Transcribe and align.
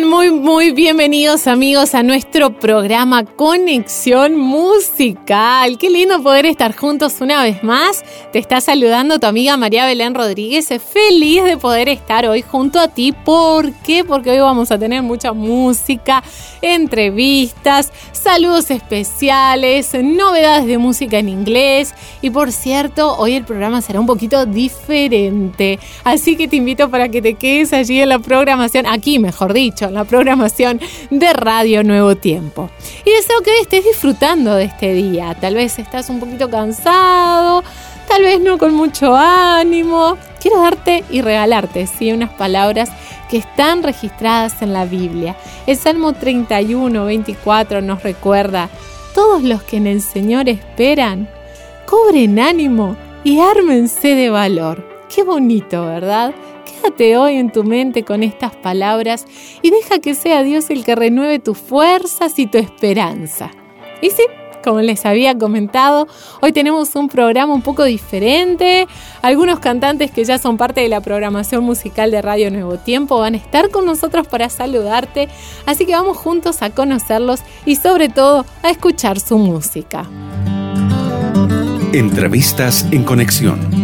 Muy, 0.00 0.30
muy 0.30 0.72
bienvenidos 0.72 1.46
amigos 1.46 1.94
a 1.94 2.02
nuestro 2.02 2.58
programa 2.58 3.26
Conexión 3.26 4.38
Musical. 4.38 5.76
Qué 5.76 5.90
lindo 5.90 6.22
poder 6.22 6.46
estar 6.46 6.74
juntos 6.74 7.20
una 7.20 7.42
vez 7.42 7.62
más. 7.62 8.02
Te 8.32 8.38
está 8.38 8.62
saludando 8.62 9.18
tu 9.18 9.26
amiga 9.26 9.54
María 9.58 9.84
Belén 9.84 10.14
Rodríguez. 10.14 10.68
Feliz 10.68 11.44
de 11.44 11.58
poder 11.58 11.90
estar 11.90 12.24
hoy 12.24 12.40
junto 12.40 12.80
a 12.80 12.88
ti. 12.88 13.12
¿Por 13.12 13.70
qué? 13.82 14.02
Porque 14.02 14.30
hoy 14.30 14.38
vamos 14.38 14.70
a 14.72 14.78
tener 14.78 15.02
mucha 15.02 15.34
música, 15.34 16.24
entrevistas, 16.62 17.92
saludos 18.12 18.70
especiales, 18.70 19.92
novedades 19.92 20.64
de 20.64 20.78
música 20.78 21.18
en 21.18 21.28
inglés. 21.28 21.94
Y 22.22 22.30
por 22.30 22.50
cierto, 22.50 23.14
hoy 23.18 23.34
el 23.34 23.44
programa 23.44 23.82
será 23.82 24.00
un 24.00 24.06
poquito 24.06 24.46
diferente. 24.46 25.78
Así 26.02 26.34
que 26.34 26.48
te 26.48 26.56
invito 26.56 26.88
para 26.88 27.10
que 27.10 27.20
te 27.20 27.34
quedes 27.34 27.74
allí 27.74 28.00
en 28.00 28.08
la 28.08 28.20
programación, 28.20 28.86
aquí 28.86 29.18
mejor 29.18 29.52
dicho 29.52 29.81
en 29.86 29.94
la 29.94 30.04
programación 30.04 30.80
de 31.10 31.32
Radio 31.32 31.82
Nuevo 31.82 32.16
Tiempo. 32.16 32.70
Y 33.04 33.10
deseo 33.10 33.40
que 33.42 33.60
estés 33.60 33.84
disfrutando 33.84 34.54
de 34.54 34.64
este 34.64 34.92
día. 34.92 35.36
Tal 35.40 35.54
vez 35.54 35.78
estás 35.78 36.08
un 36.08 36.20
poquito 36.20 36.50
cansado, 36.50 37.62
tal 38.08 38.22
vez 38.22 38.40
no 38.40 38.58
con 38.58 38.74
mucho 38.74 39.14
ánimo. 39.16 40.16
Quiero 40.40 40.60
darte 40.60 41.04
y 41.10 41.20
regalarte, 41.20 41.86
sí, 41.86 42.12
unas 42.12 42.30
palabras 42.30 42.90
que 43.28 43.38
están 43.38 43.82
registradas 43.82 44.60
en 44.62 44.72
la 44.72 44.84
Biblia. 44.84 45.36
El 45.66 45.76
Salmo 45.76 46.12
31, 46.12 47.04
24 47.04 47.80
nos 47.80 48.02
recuerda, 48.02 48.68
todos 49.14 49.42
los 49.42 49.62
que 49.62 49.76
en 49.76 49.86
el 49.86 50.00
Señor 50.00 50.48
esperan, 50.48 51.28
cobren 51.86 52.38
ánimo 52.38 52.96
y 53.24 53.40
ármense 53.40 54.14
de 54.14 54.30
valor. 54.30 54.86
Qué 55.14 55.22
bonito, 55.22 55.86
¿verdad? 55.86 56.34
Quédate 56.82 57.16
hoy 57.16 57.36
en 57.36 57.52
tu 57.52 57.62
mente 57.62 58.02
con 58.02 58.24
estas 58.24 58.56
palabras 58.56 59.26
y 59.62 59.70
deja 59.70 60.00
que 60.00 60.16
sea 60.16 60.42
Dios 60.42 60.68
el 60.68 60.84
que 60.84 60.96
renueve 60.96 61.38
tus 61.38 61.56
fuerzas 61.56 62.38
y 62.40 62.46
tu 62.46 62.58
esperanza. 62.58 63.52
Y 64.00 64.10
sí, 64.10 64.24
como 64.64 64.80
les 64.80 65.06
había 65.06 65.38
comentado, 65.38 66.08
hoy 66.40 66.50
tenemos 66.50 66.96
un 66.96 67.08
programa 67.08 67.54
un 67.54 67.62
poco 67.62 67.84
diferente. 67.84 68.88
Algunos 69.22 69.60
cantantes 69.60 70.10
que 70.10 70.24
ya 70.24 70.38
son 70.38 70.56
parte 70.56 70.80
de 70.80 70.88
la 70.88 71.00
programación 71.00 71.62
musical 71.62 72.10
de 72.10 72.20
Radio 72.20 72.50
Nuevo 72.50 72.78
Tiempo 72.78 73.18
van 73.18 73.34
a 73.34 73.38
estar 73.38 73.70
con 73.70 73.86
nosotros 73.86 74.26
para 74.26 74.48
saludarte, 74.48 75.28
así 75.66 75.86
que 75.86 75.92
vamos 75.92 76.16
juntos 76.16 76.62
a 76.62 76.70
conocerlos 76.70 77.42
y 77.64 77.76
sobre 77.76 78.08
todo 78.08 78.44
a 78.64 78.70
escuchar 78.70 79.20
su 79.20 79.38
música. 79.38 80.04
Entrevistas 81.92 82.86
en 82.90 83.04
conexión. 83.04 83.81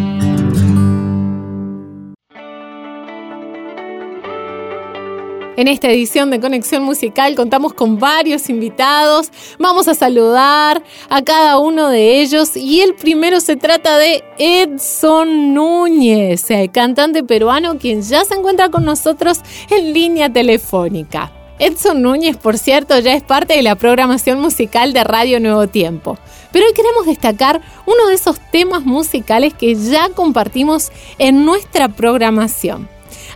En 5.59 5.67
esta 5.67 5.91
edición 5.91 6.31
de 6.31 6.39
Conexión 6.39 6.84
Musical 6.84 7.34
contamos 7.34 7.75
con 7.75 7.98
varios 7.98 8.48
invitados. 8.48 9.33
Vamos 9.59 9.89
a 9.89 9.95
saludar 9.97 10.84
a 11.11 11.23
cada 11.23 11.59
uno 11.59 11.89
de 11.89 12.20
ellos 12.20 12.56
y 12.56 12.81
el 12.81 12.95
primero 12.95 13.41
se 13.41 13.56
trata 13.56 13.98
de 13.98 14.23
Edson 14.39 15.55
Núñez, 15.55 16.48
el 16.53 16.70
cantante 16.70 17.25
peruano 17.25 17.77
quien 17.77 18.03
ya 18.03 18.25
se 18.25 18.34
encuentra 18.34 18.69
con 18.69 18.84
nosotros 18.84 19.41
en 19.69 19.93
línea 19.93 20.32
telefónica. 20.32 21.32
Edson 21.59 22.03
Núñez, 22.03 22.37
por 22.37 22.56
cierto, 22.56 22.97
ya 23.00 23.15
es 23.15 23.25
parte 23.25 23.55
de 23.55 23.62
la 23.62 23.75
programación 23.75 24.41
musical 24.41 24.93
de 24.93 25.03
Radio 25.03 25.41
Nuevo 25.41 25.66
Tiempo. 25.66 26.19
Pero 26.53 26.66
hoy 26.66 26.72
queremos 26.72 27.05
destacar 27.05 27.61
uno 27.84 28.06
de 28.06 28.15
esos 28.15 28.38
temas 28.53 28.84
musicales 28.84 29.55
que 29.55 29.75
ya 29.75 30.09
compartimos 30.11 30.93
en 31.19 31.44
nuestra 31.44 31.88
programación. 31.88 32.88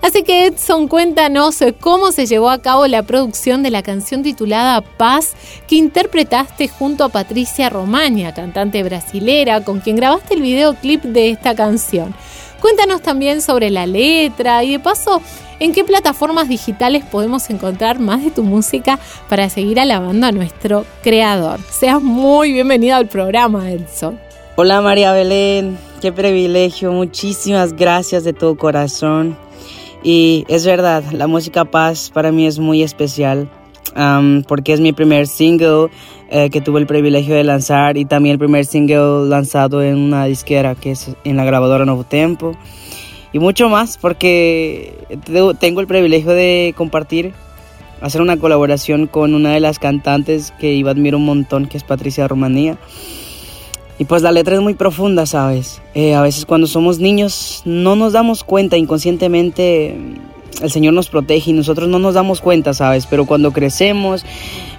Así 0.02 0.24
que 0.24 0.46
Edson, 0.46 0.88
cuéntanos 0.88 1.60
cómo 1.78 2.10
se 2.10 2.26
llevó 2.26 2.50
a 2.50 2.60
cabo 2.60 2.88
la 2.88 3.04
producción 3.04 3.62
de 3.62 3.70
la 3.70 3.84
canción 3.84 4.24
titulada 4.24 4.80
Paz 4.80 5.34
que 5.68 5.76
interpretaste 5.76 6.66
junto 6.66 7.04
a 7.04 7.08
Patricia 7.08 7.70
Romaña, 7.70 8.34
cantante 8.34 8.82
brasilera, 8.82 9.62
con 9.62 9.78
quien 9.78 9.94
grabaste 9.94 10.34
el 10.34 10.42
videoclip 10.42 11.04
de 11.04 11.30
esta 11.30 11.54
canción. 11.54 12.12
Cuéntanos 12.60 13.00
también 13.00 13.40
sobre 13.40 13.70
la 13.70 13.86
letra 13.86 14.64
y 14.64 14.72
de 14.72 14.80
paso, 14.80 15.22
¿en 15.60 15.72
qué 15.72 15.84
plataformas 15.84 16.48
digitales 16.48 17.04
podemos 17.04 17.48
encontrar 17.48 18.00
más 18.00 18.24
de 18.24 18.32
tu 18.32 18.42
música 18.42 18.98
para 19.28 19.48
seguir 19.50 19.78
alabando 19.78 20.26
a 20.26 20.32
nuestro 20.32 20.84
creador? 21.04 21.60
Seas 21.70 22.02
muy 22.02 22.52
bienvenido 22.52 22.96
al 22.96 23.06
programa, 23.06 23.70
Edson. 23.70 24.18
Hola 24.56 24.80
María 24.80 25.12
Belén, 25.12 25.78
qué 26.00 26.10
privilegio, 26.12 26.90
muchísimas 26.90 27.72
gracias 27.72 28.24
de 28.24 28.32
todo 28.32 28.56
corazón. 28.56 29.36
Y 30.02 30.44
es 30.48 30.66
verdad, 30.66 31.04
la 31.12 31.26
música 31.26 31.64
Paz 31.64 32.10
para 32.12 32.32
mí 32.32 32.46
es 32.46 32.58
muy 32.58 32.82
especial 32.82 33.48
porque 34.48 34.72
es 34.72 34.80
mi 34.80 34.92
primer 34.92 35.26
single 35.26 35.88
eh, 36.30 36.50
que 36.50 36.60
tuve 36.60 36.80
el 36.80 36.86
privilegio 36.86 37.34
de 37.34 37.44
lanzar 37.44 37.96
y 37.96 38.04
también 38.04 38.34
el 38.34 38.38
primer 38.38 38.64
single 38.64 39.28
lanzado 39.28 39.82
en 39.82 39.98
una 39.98 40.24
disquera 40.24 40.74
que 40.74 40.92
es 40.92 41.10
en 41.24 41.36
la 41.36 41.44
grabadora 41.44 41.84
Nuevo 41.84 42.04
Tempo. 42.04 42.56
Y 43.32 43.38
mucho 43.38 43.68
más 43.68 43.98
porque 43.98 44.94
tengo 45.60 45.80
el 45.80 45.86
privilegio 45.86 46.32
de 46.32 46.74
compartir, 46.76 47.32
hacer 48.00 48.20
una 48.20 48.36
colaboración 48.36 49.06
con 49.06 49.34
una 49.34 49.52
de 49.52 49.60
las 49.60 49.78
cantantes 49.78 50.52
que 50.58 50.72
iba 50.74 50.90
admiro 50.90 51.16
un 51.16 51.24
montón, 51.24 51.66
que 51.66 51.78
es 51.78 51.84
Patricia 51.84 52.28
Romanía. 52.28 52.76
Y 53.98 54.04
pues 54.04 54.22
la 54.22 54.32
letra 54.32 54.54
es 54.54 54.60
muy 54.60 54.74
profunda, 54.74 55.26
¿sabes? 55.26 55.80
Eh, 55.94 56.14
a 56.14 56.22
veces 56.22 56.46
cuando 56.46 56.66
somos 56.66 56.98
niños 56.98 57.62
no 57.64 57.94
nos 57.96 58.12
damos 58.12 58.44
cuenta 58.44 58.76
inconscientemente. 58.76 59.96
El 60.60 60.70
Señor 60.70 60.94
nos 60.94 61.08
protege 61.08 61.50
y 61.50 61.54
nosotros 61.54 61.88
no 61.88 61.98
nos 61.98 62.14
damos 62.14 62.40
cuenta, 62.40 62.72
¿sabes? 62.74 63.06
Pero 63.06 63.26
cuando 63.26 63.52
crecemos, 63.52 64.24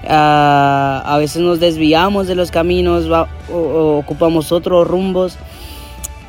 ah, 0.08 1.04
a 1.06 1.18
veces 1.18 1.42
nos 1.42 1.60
desviamos 1.60 2.28
de 2.28 2.36
los 2.36 2.52
caminos 2.52 3.06
o, 3.52 3.98
ocupamos 3.98 4.52
otros 4.52 4.88
rumbos, 4.88 5.38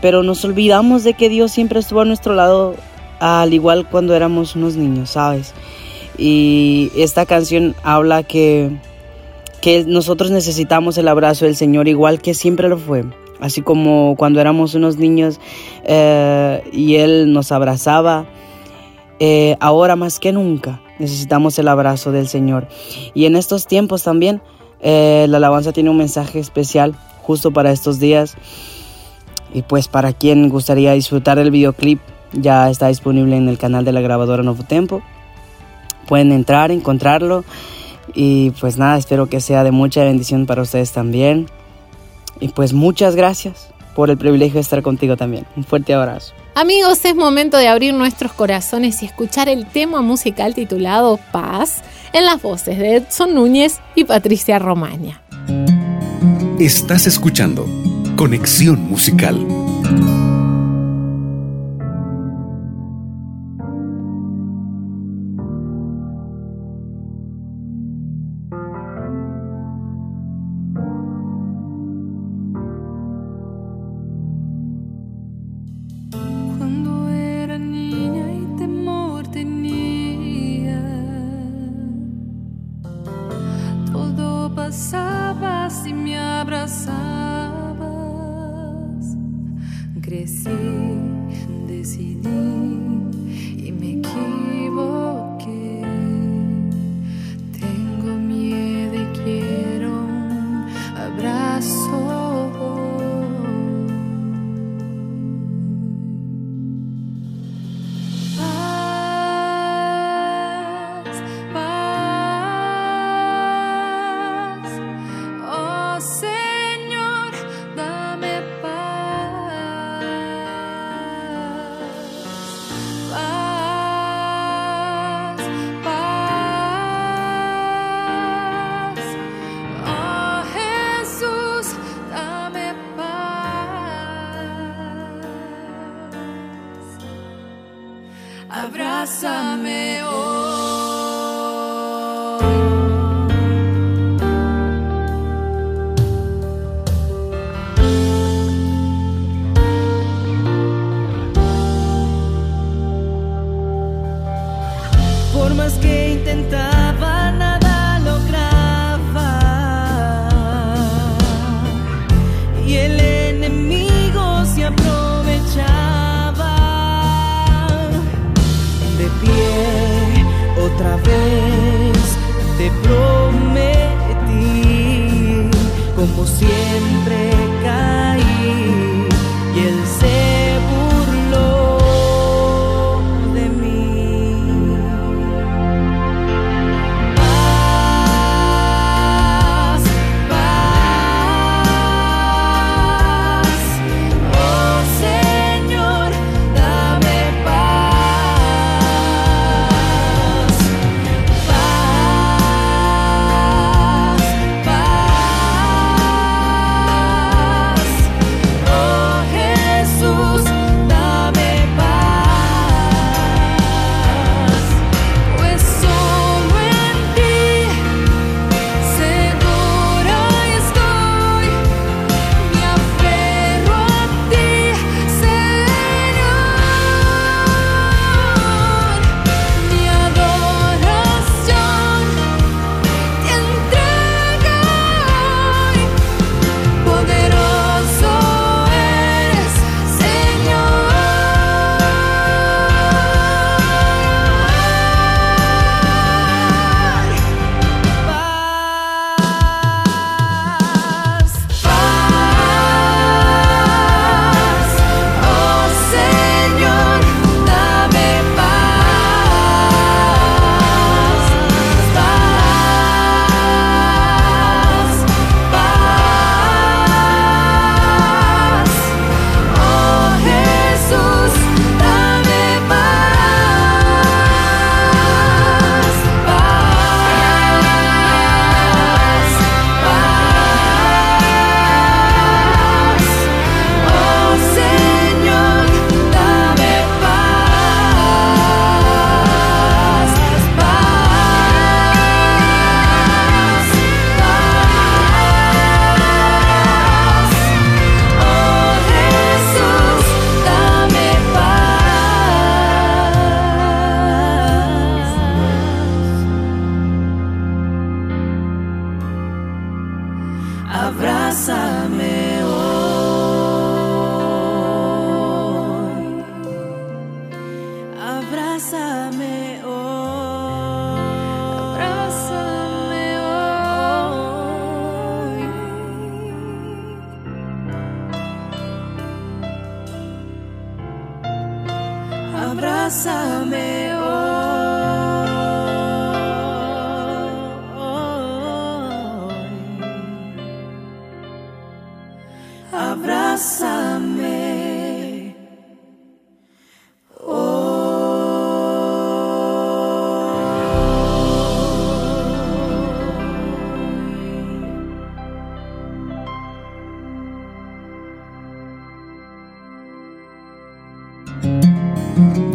pero 0.00 0.22
nos 0.22 0.44
olvidamos 0.44 1.04
de 1.04 1.14
que 1.14 1.28
Dios 1.28 1.52
siempre 1.52 1.80
estuvo 1.80 2.00
a 2.00 2.04
nuestro 2.04 2.34
lado, 2.34 2.74
al 3.20 3.52
igual 3.54 3.88
cuando 3.88 4.14
éramos 4.14 4.56
unos 4.56 4.76
niños, 4.76 5.10
¿sabes? 5.10 5.54
Y 6.18 6.90
esta 6.96 7.26
canción 7.26 7.74
habla 7.82 8.22
que 8.22 8.70
que 9.64 9.82
nosotros 9.86 10.30
necesitamos 10.30 10.98
el 10.98 11.08
abrazo 11.08 11.46
del 11.46 11.56
Señor 11.56 11.88
igual 11.88 12.20
que 12.20 12.34
siempre 12.34 12.68
lo 12.68 12.76
fue. 12.76 13.02
Así 13.40 13.62
como 13.62 14.14
cuando 14.14 14.38
éramos 14.38 14.74
unos 14.74 14.98
niños 14.98 15.40
eh, 15.84 16.62
y 16.70 16.96
Él 16.96 17.32
nos 17.32 17.50
abrazaba, 17.50 18.26
eh, 19.20 19.56
ahora 19.60 19.96
más 19.96 20.18
que 20.18 20.32
nunca 20.32 20.82
necesitamos 20.98 21.58
el 21.58 21.68
abrazo 21.68 22.12
del 22.12 22.28
Señor. 22.28 22.68
Y 23.14 23.24
en 23.24 23.36
estos 23.36 23.66
tiempos 23.66 24.02
también 24.02 24.42
eh, 24.82 25.24
la 25.30 25.38
alabanza 25.38 25.72
tiene 25.72 25.88
un 25.88 25.96
mensaje 25.96 26.40
especial 26.40 26.94
justo 27.22 27.50
para 27.50 27.72
estos 27.72 27.98
días. 27.98 28.36
Y 29.54 29.62
pues 29.62 29.88
para 29.88 30.12
quien 30.12 30.50
gustaría 30.50 30.92
disfrutar 30.92 31.38
del 31.38 31.50
videoclip, 31.50 32.00
ya 32.34 32.68
está 32.68 32.88
disponible 32.88 33.38
en 33.38 33.48
el 33.48 33.56
canal 33.56 33.86
de 33.86 33.92
la 33.92 34.02
grabadora 34.02 34.42
Nuevo 34.42 34.64
Tempo. 34.64 35.00
Pueden 36.06 36.32
entrar, 36.32 36.70
encontrarlo 36.70 37.46
y 38.14 38.50
pues 38.60 38.76
nada, 38.76 38.96
espero 38.96 39.26
que 39.26 39.40
sea 39.40 39.64
de 39.64 39.70
mucha 39.70 40.04
bendición 40.04 40.46
para 40.46 40.62
ustedes 40.62 40.92
también. 40.92 41.46
Y 42.40 42.48
pues 42.48 42.72
muchas 42.72 43.16
gracias 43.16 43.68
por 43.94 44.10
el 44.10 44.18
privilegio 44.18 44.54
de 44.54 44.60
estar 44.60 44.82
contigo 44.82 45.16
también. 45.16 45.46
Un 45.56 45.64
fuerte 45.64 45.94
abrazo. 45.94 46.34
Amigos, 46.54 47.04
es 47.04 47.16
momento 47.16 47.56
de 47.56 47.68
abrir 47.68 47.94
nuestros 47.94 48.32
corazones 48.32 49.02
y 49.02 49.06
escuchar 49.06 49.48
el 49.48 49.66
tema 49.66 50.02
musical 50.02 50.54
titulado 50.54 51.18
Paz 51.32 51.82
en 52.12 52.24
las 52.26 52.42
voces 52.42 52.78
de 52.78 52.96
Edson 52.96 53.34
Núñez 53.34 53.80
y 53.94 54.04
Patricia 54.04 54.58
Romaña. 54.58 55.22
Estás 56.58 57.06
escuchando 57.06 57.66
Conexión 58.16 58.80
Musical. 58.88 59.63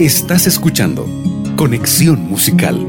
Estás 0.10 0.48
escuchando 0.48 1.06
Conexión 1.56 2.28
Musical. 2.28 2.84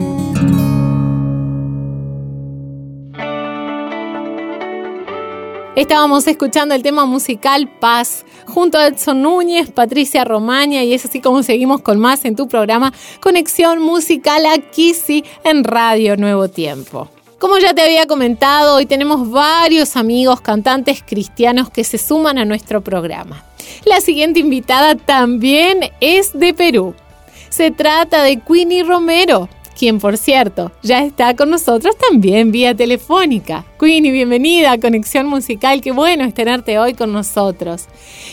Estábamos 5.76 6.26
escuchando 6.26 6.74
el 6.74 6.82
tema 6.82 7.04
musical 7.04 7.68
Paz 7.78 8.24
junto 8.46 8.78
a 8.78 8.86
Edson 8.86 9.20
Núñez, 9.20 9.70
Patricia 9.70 10.24
Romaña 10.24 10.82
y 10.82 10.94
es 10.94 11.04
así 11.04 11.20
como 11.20 11.42
seguimos 11.42 11.82
con 11.82 12.00
más 12.00 12.24
en 12.24 12.36
tu 12.36 12.48
programa 12.48 12.90
Conexión 13.20 13.82
Musical 13.82 14.46
aquí 14.46 14.94
sí 14.94 15.22
en 15.44 15.62
Radio 15.62 16.16
Nuevo 16.16 16.48
Tiempo. 16.48 17.10
Como 17.38 17.58
ya 17.58 17.74
te 17.74 17.82
había 17.82 18.06
comentado, 18.06 18.76
hoy 18.76 18.86
tenemos 18.86 19.30
varios 19.30 19.96
amigos 19.96 20.40
cantantes 20.40 21.04
cristianos 21.06 21.68
que 21.68 21.84
se 21.84 21.98
suman 21.98 22.38
a 22.38 22.46
nuestro 22.46 22.80
programa. 22.80 23.44
La 23.84 24.00
siguiente 24.00 24.40
invitada 24.40 24.94
también 24.94 25.90
es 26.00 26.32
de 26.32 26.54
Perú. 26.54 26.94
Se 27.50 27.72
trata 27.72 28.22
de 28.22 28.38
Queenie 28.38 28.84
Romero, 28.84 29.48
quien 29.76 29.98
por 29.98 30.16
cierto 30.16 30.70
ya 30.84 31.02
está 31.02 31.34
con 31.34 31.50
nosotros 31.50 31.96
también 31.98 32.52
vía 32.52 32.76
telefónica. 32.76 33.64
Queenie, 33.76 34.12
bienvenida 34.12 34.70
a 34.70 34.78
Conexión 34.78 35.26
Musical, 35.26 35.80
qué 35.80 35.90
bueno 35.90 36.24
es 36.24 36.32
tenerte 36.32 36.78
hoy 36.78 36.94
con 36.94 37.12
nosotros. 37.12 37.86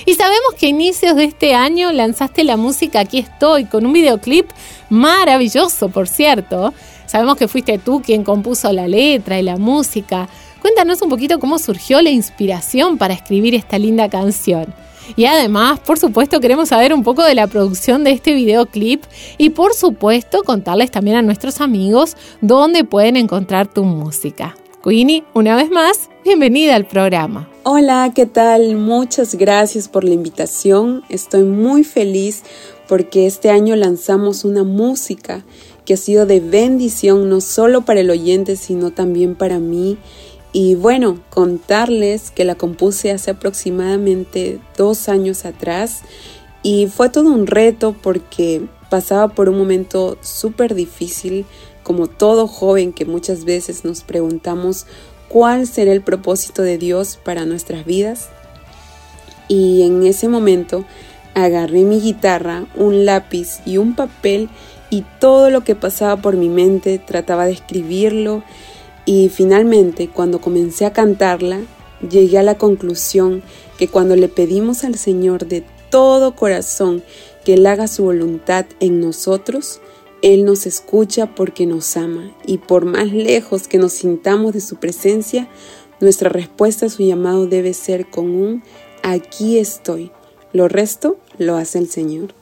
Y 0.05 0.13
sabemos 0.13 0.53
que 0.55 0.67
a 0.67 0.69
inicios 0.69 1.15
de 1.15 1.24
este 1.24 1.55
año 1.55 1.91
lanzaste 1.91 2.43
la 2.43 2.57
música 2.57 3.00
Aquí 3.00 3.17
estoy, 3.17 3.65
con 3.65 3.88
un 3.88 3.93
videoclip 3.93 4.51
maravilloso, 4.91 5.89
por 5.89 6.07
cierto. 6.07 6.75
Sabemos 7.07 7.38
que 7.38 7.47
fuiste 7.47 7.79
tú 7.79 8.03
quien 8.05 8.24
compuso 8.24 8.71
la 8.71 8.88
letra 8.88 9.39
y 9.39 9.41
la 9.41 9.57
música. 9.57 10.29
Cuéntanos 10.62 11.01
un 11.01 11.09
poquito 11.09 11.39
cómo 11.39 11.57
surgió 11.57 12.03
la 12.03 12.12
inspiración 12.12 13.00
para 13.00 13.15
escribir 13.15 13.55
esta 13.55 13.79
linda 13.79 14.09
canción. 14.09 14.75
Y 15.15 15.25
además, 15.25 15.79
por 15.79 15.97
supuesto, 15.97 16.39
queremos 16.39 16.69
saber 16.69 16.93
un 16.93 17.03
poco 17.03 17.23
de 17.23 17.35
la 17.35 17.47
producción 17.47 18.03
de 18.03 18.11
este 18.11 18.33
videoclip 18.33 19.03
y 19.37 19.51
por 19.51 19.73
supuesto 19.73 20.43
contarles 20.43 20.91
también 20.91 21.17
a 21.17 21.21
nuestros 21.21 21.61
amigos 21.61 22.17
dónde 22.41 22.83
pueden 22.83 23.15
encontrar 23.15 23.67
tu 23.67 23.83
música. 23.83 24.55
Queenie, 24.83 25.23
una 25.33 25.55
vez 25.55 25.69
más, 25.69 26.09
bienvenida 26.23 26.75
al 26.75 26.85
programa. 26.85 27.49
Hola, 27.63 28.11
¿qué 28.15 28.25
tal? 28.25 28.75
Muchas 28.75 29.35
gracias 29.35 29.87
por 29.87 30.03
la 30.03 30.13
invitación. 30.13 31.03
Estoy 31.09 31.43
muy 31.43 31.83
feliz 31.83 32.43
porque 32.87 33.27
este 33.27 33.49
año 33.49 33.75
lanzamos 33.75 34.45
una 34.45 34.63
música 34.63 35.43
que 35.83 35.93
ha 35.93 35.97
sido 35.97 36.25
de 36.25 36.39
bendición 36.39 37.29
no 37.29 37.41
solo 37.41 37.83
para 37.83 38.01
el 38.01 38.09
oyente, 38.09 38.55
sino 38.55 38.91
también 38.91 39.35
para 39.35 39.59
mí 39.59 39.97
y 40.59 40.73
bueno, 40.73 41.19
contarles 41.29 42.31
que 42.31 42.43
la 42.43 42.55
compuse 42.55 43.11
hace 43.11 43.29
aproximadamente 43.29 44.59
dos 44.75 45.07
años 45.07 45.45
atrás 45.45 46.01
y 46.63 46.87
fue 46.87 47.09
todo 47.09 47.29
un 47.29 47.45
reto 47.45 47.95
porque 48.01 48.63
pasaba 48.89 49.27
por 49.27 49.49
un 49.49 49.59
momento 49.59 50.17
súper 50.21 50.73
difícil, 50.73 51.45
como 51.83 52.07
todo 52.07 52.47
joven 52.47 52.91
que 52.91 53.05
muchas 53.05 53.45
veces 53.45 53.85
nos 53.85 54.01
preguntamos 54.01 54.87
cuál 55.29 55.67
será 55.67 55.91
el 55.91 56.01
propósito 56.01 56.63
de 56.63 56.79
Dios 56.79 57.19
para 57.23 57.45
nuestras 57.45 57.85
vidas. 57.85 58.29
Y 59.47 59.83
en 59.83 60.07
ese 60.07 60.27
momento 60.27 60.85
agarré 61.35 61.83
mi 61.83 62.01
guitarra, 62.01 62.65
un 62.73 63.05
lápiz 63.05 63.59
y 63.63 63.77
un 63.77 63.95
papel 63.95 64.49
y 64.89 65.03
todo 65.19 65.51
lo 65.51 65.63
que 65.63 65.75
pasaba 65.75 66.19
por 66.19 66.35
mi 66.35 66.49
mente 66.49 66.97
trataba 66.97 67.45
de 67.45 67.51
escribirlo 67.51 68.41
y 69.07 69.29
finalmente, 69.29 70.09
cuando 70.09 70.41
comencé 70.41 70.85
a 70.85 70.91
cantarla, 70.91 71.61
llegué 72.07 72.39
a 72.39 72.43
la 72.43 72.57
conclusión 72.57 73.41
que 73.77 73.87
cuando 73.87 74.17
le 74.17 74.27
pedimos 74.27 74.83
al 74.83 74.95
Señor 74.95 75.47
de 75.47 75.63
todo 75.89 76.35
corazón 76.35 77.01
que 77.45 77.53
Él 77.53 77.65
haga 77.67 77.87
su 77.87 78.03
voluntad 78.03 78.65
en 78.81 78.99
nosotros, 78.99 79.79
Él 80.21 80.43
nos 80.43 80.65
escucha 80.65 81.33
porque 81.35 81.65
nos 81.65 81.95
ama 81.95 82.35
y 82.45 82.57
por 82.57 82.83
más 82.83 83.13
lejos 83.13 83.69
que 83.69 83.77
nos 83.77 83.93
sintamos 83.93 84.51
de 84.51 84.59
su 84.59 84.75
presencia, 84.75 85.47
nuestra 86.01 86.27
respuesta 86.27 86.87
a 86.87 86.89
su 86.89 87.01
llamado 87.03 87.47
debe 87.47 87.73
ser 87.73 88.09
con 88.09 88.25
un 88.31 88.61
aquí 89.03 89.57
estoy. 89.57 90.11
Lo 90.51 90.67
resto 90.67 91.17
lo 91.37 91.55
hace 91.55 91.79
el 91.79 91.89
Señor. 91.89 92.33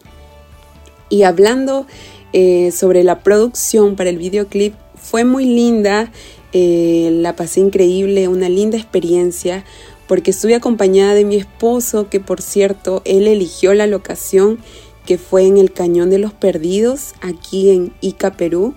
Y 1.09 1.21
hablando 1.21 1.85
eh, 2.33 2.71
sobre 2.71 3.03
la 3.03 3.19
producción 3.19 3.95
para 3.95 4.09
el 4.09 4.17
videoclip, 4.17 4.73
fue 4.95 5.23
muy 5.23 5.45
linda 5.45 6.11
eh, 6.57 7.09
la 7.11 7.35
pasé 7.35 7.59
increíble, 7.59 8.29
una 8.29 8.47
linda 8.47 8.77
experiencia, 8.77 9.65
porque 10.07 10.31
estuve 10.31 10.55
acompañada 10.55 11.13
de 11.13 11.25
mi 11.25 11.35
esposo, 11.35 12.07
que 12.07 12.21
por 12.21 12.41
cierto, 12.41 13.01
él 13.03 13.27
eligió 13.27 13.73
la 13.73 13.87
locación 13.87 14.59
que 15.05 15.17
fue 15.17 15.47
en 15.47 15.57
el 15.57 15.73
Cañón 15.73 16.09
de 16.09 16.17
los 16.17 16.31
Perdidos, 16.31 17.13
aquí 17.19 17.71
en 17.71 17.91
Ica, 17.99 18.37
Perú. 18.37 18.73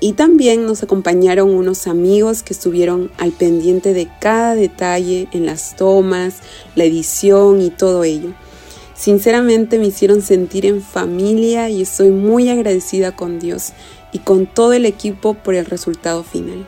Y 0.00 0.14
también 0.14 0.66
nos 0.66 0.82
acompañaron 0.82 1.50
unos 1.50 1.86
amigos 1.86 2.42
que 2.42 2.52
estuvieron 2.52 3.12
al 3.16 3.30
pendiente 3.30 3.94
de 3.94 4.08
cada 4.20 4.56
detalle 4.56 5.28
en 5.30 5.46
las 5.46 5.76
tomas, 5.76 6.40
la 6.74 6.82
edición 6.82 7.62
y 7.62 7.70
todo 7.70 8.02
ello. 8.02 8.30
Sinceramente 8.96 9.78
me 9.78 9.86
hicieron 9.86 10.20
sentir 10.20 10.66
en 10.66 10.82
familia 10.82 11.68
y 11.70 11.82
estoy 11.82 12.10
muy 12.10 12.48
agradecida 12.48 13.14
con 13.14 13.38
Dios 13.38 13.72
y 14.10 14.18
con 14.18 14.46
todo 14.46 14.72
el 14.72 14.84
equipo 14.84 15.34
por 15.34 15.54
el 15.54 15.64
resultado 15.64 16.24
final. 16.24 16.66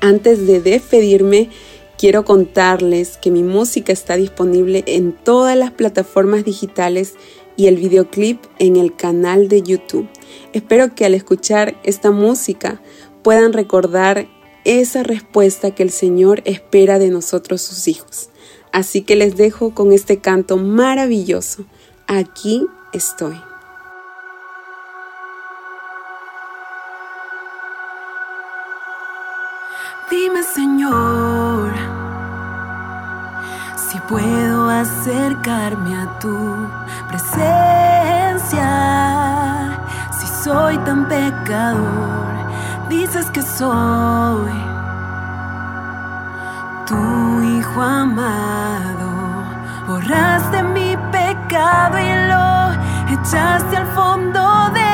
Antes 0.00 0.46
de 0.46 0.60
despedirme, 0.60 1.50
quiero 1.98 2.24
contarles 2.24 3.16
que 3.16 3.30
mi 3.30 3.42
música 3.42 3.92
está 3.92 4.16
disponible 4.16 4.84
en 4.86 5.12
todas 5.12 5.56
las 5.56 5.72
plataformas 5.72 6.44
digitales 6.44 7.14
y 7.56 7.66
el 7.66 7.76
videoclip 7.76 8.40
en 8.60 8.76
el 8.76 8.94
canal 8.94 9.48
de 9.48 9.62
YouTube. 9.62 10.08
Espero 10.52 10.94
que 10.94 11.04
al 11.04 11.14
escuchar 11.14 11.76
esta 11.82 12.12
música 12.12 12.80
puedan 13.22 13.52
recordar 13.52 14.28
esa 14.64 15.02
respuesta 15.02 15.74
que 15.74 15.82
el 15.82 15.90
Señor 15.90 16.42
espera 16.44 16.98
de 17.00 17.10
nosotros 17.10 17.62
sus 17.62 17.88
hijos. 17.88 18.30
Así 18.72 19.02
que 19.02 19.16
les 19.16 19.36
dejo 19.36 19.74
con 19.74 19.92
este 19.92 20.18
canto 20.18 20.56
maravilloso. 20.56 21.64
Aquí 22.06 22.64
estoy. 22.92 23.47
Dime 30.10 30.42
Señor, 30.42 31.70
si 33.76 34.00
puedo 34.08 34.70
acercarme 34.70 36.00
a 36.00 36.18
tu 36.18 36.66
presencia, 37.08 38.68
si 40.10 40.26
soy 40.42 40.78
tan 40.78 41.06
pecador, 41.08 42.26
dices 42.88 43.30
que 43.30 43.42
soy 43.42 44.52
tu 46.86 47.42
hijo 47.42 47.82
amado, 47.82 49.10
borraste 49.86 50.62
mi 50.62 50.96
pecado 51.12 51.98
y 51.98 52.14
lo 52.30 52.72
echaste 53.12 53.76
al 53.76 53.86
fondo 53.88 54.70
del 54.72 54.87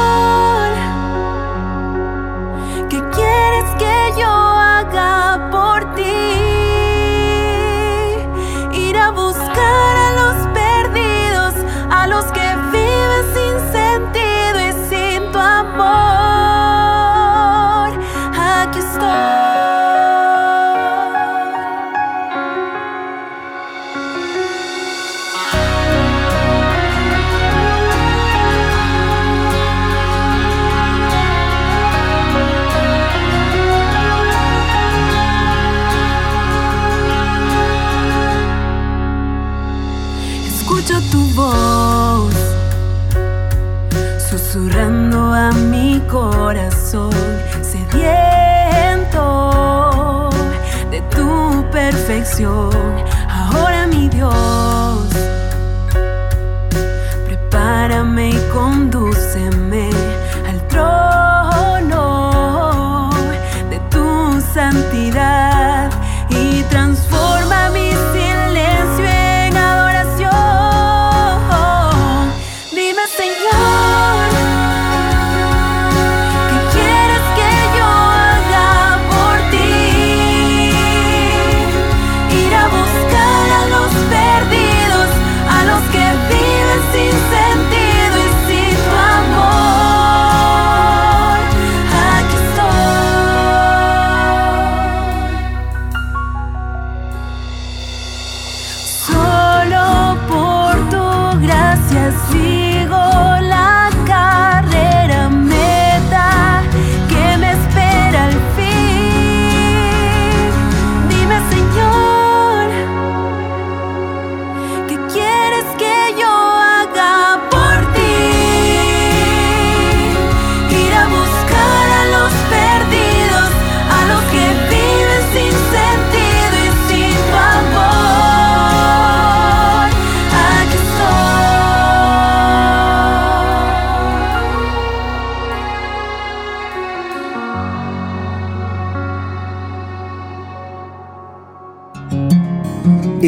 Señor, 0.00 0.29
perfección. 52.40 52.69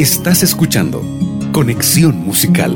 Estás 0.03 0.43
escuchando 0.43 1.01
Conexión 1.53 2.17
Musical. 2.25 2.73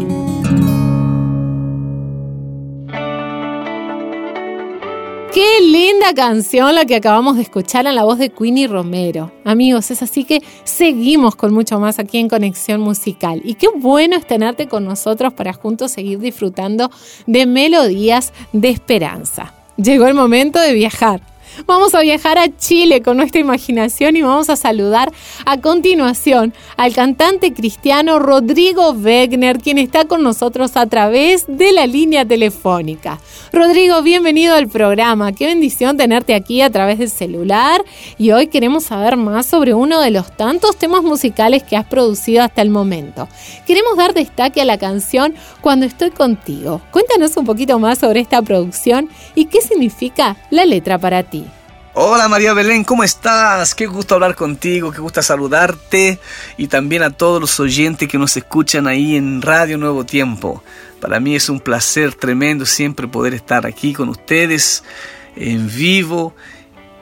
Qué 5.33 5.59
linda 5.61 6.13
canción 6.15 6.73
la 6.73 6.85
que 6.85 6.95
acabamos 6.95 7.35
de 7.35 7.41
escuchar 7.41 7.85
en 7.85 7.95
la 7.95 8.05
voz 8.05 8.17
de 8.17 8.29
Queenie 8.29 8.69
Romero. 8.69 9.33
Amigos, 9.43 9.91
es 9.91 10.01
así 10.01 10.23
que 10.23 10.41
seguimos 10.63 11.35
con 11.35 11.53
mucho 11.53 11.81
más 11.81 11.99
aquí 11.99 12.17
en 12.17 12.29
Conexión 12.29 12.79
Musical. 12.79 13.41
Y 13.43 13.55
qué 13.55 13.67
bueno 13.75 14.15
es 14.15 14.25
tenerte 14.25 14.69
con 14.69 14.85
nosotros 14.85 15.33
para 15.33 15.51
juntos 15.51 15.91
seguir 15.91 16.19
disfrutando 16.19 16.89
de 17.25 17.45
melodías 17.45 18.31
de 18.53 18.69
esperanza. 18.69 19.53
Llegó 19.75 20.07
el 20.07 20.13
momento 20.13 20.61
de 20.61 20.71
viajar 20.71 21.19
Vamos 21.65 21.95
a 21.95 22.01
viajar 22.01 22.37
a 22.37 22.55
Chile 22.55 23.01
con 23.01 23.17
nuestra 23.17 23.41
imaginación 23.41 24.15
y 24.15 24.21
vamos 24.21 24.49
a 24.49 24.55
saludar 24.55 25.11
a 25.45 25.59
continuación 25.59 26.53
al 26.77 26.93
cantante 26.93 27.53
cristiano 27.53 28.19
Rodrigo 28.19 28.91
Wegner, 28.91 29.57
quien 29.57 29.79
está 29.79 30.05
con 30.05 30.21
nosotros 30.21 30.77
a 30.77 30.85
través 30.85 31.45
de 31.47 31.71
la 31.71 31.87
línea 31.87 32.25
telefónica. 32.25 33.19
Rodrigo, 33.51 34.03
bienvenido 34.03 34.53
al 34.53 34.67
programa. 34.67 35.31
Qué 35.31 35.47
bendición 35.47 35.97
tenerte 35.97 36.35
aquí 36.35 36.61
a 36.61 36.69
través 36.69 36.99
del 36.99 37.09
celular 37.09 37.83
y 38.19 38.31
hoy 38.31 38.47
queremos 38.47 38.83
saber 38.83 39.17
más 39.17 39.47
sobre 39.47 39.73
uno 39.73 39.99
de 39.99 40.11
los 40.11 40.35
tantos 40.37 40.77
temas 40.77 41.01
musicales 41.01 41.63
que 41.63 41.75
has 41.75 41.85
producido 41.85 42.43
hasta 42.43 42.61
el 42.61 42.69
momento. 42.69 43.27
Queremos 43.65 43.97
dar 43.97 44.13
destaque 44.13 44.61
a 44.61 44.65
la 44.65 44.77
canción 44.77 45.33
Cuando 45.61 45.85
estoy 45.85 46.11
contigo. 46.11 46.81
Cuéntanos 46.91 47.35
un 47.35 47.45
poquito 47.45 47.79
más 47.79 47.97
sobre 47.97 48.19
esta 48.19 48.41
producción 48.41 49.09
y 49.33 49.45
qué 49.45 49.61
significa 49.61 50.37
la 50.51 50.65
letra 50.65 50.97
para 50.97 51.23
ti. 51.23 51.46
Hola 51.99 52.27
María 52.27 52.53
Belén, 52.53 52.83
¿cómo 52.83 53.03
estás? 53.03 53.73
Qué 53.73 53.87
gusto 53.87 54.13
hablar 54.13 54.35
contigo, 54.35 54.91
qué 54.91 55.01
gusto 55.01 55.19
saludarte 55.23 56.19
y 56.55 56.67
también 56.67 57.01
a 57.01 57.09
todos 57.09 57.41
los 57.41 57.59
oyentes 57.59 58.07
que 58.07 58.19
nos 58.19 58.37
escuchan 58.37 58.85
ahí 58.85 59.15
en 59.15 59.41
Radio 59.41 59.79
Nuevo 59.79 60.05
Tiempo. 60.05 60.63
Para 61.01 61.19
mí 61.19 61.35
es 61.35 61.49
un 61.49 61.59
placer 61.59 62.13
tremendo 62.13 62.67
siempre 62.67 63.07
poder 63.07 63.33
estar 63.33 63.65
aquí 63.65 63.93
con 63.93 64.09
ustedes 64.09 64.83
en 65.35 65.75
vivo 65.75 66.35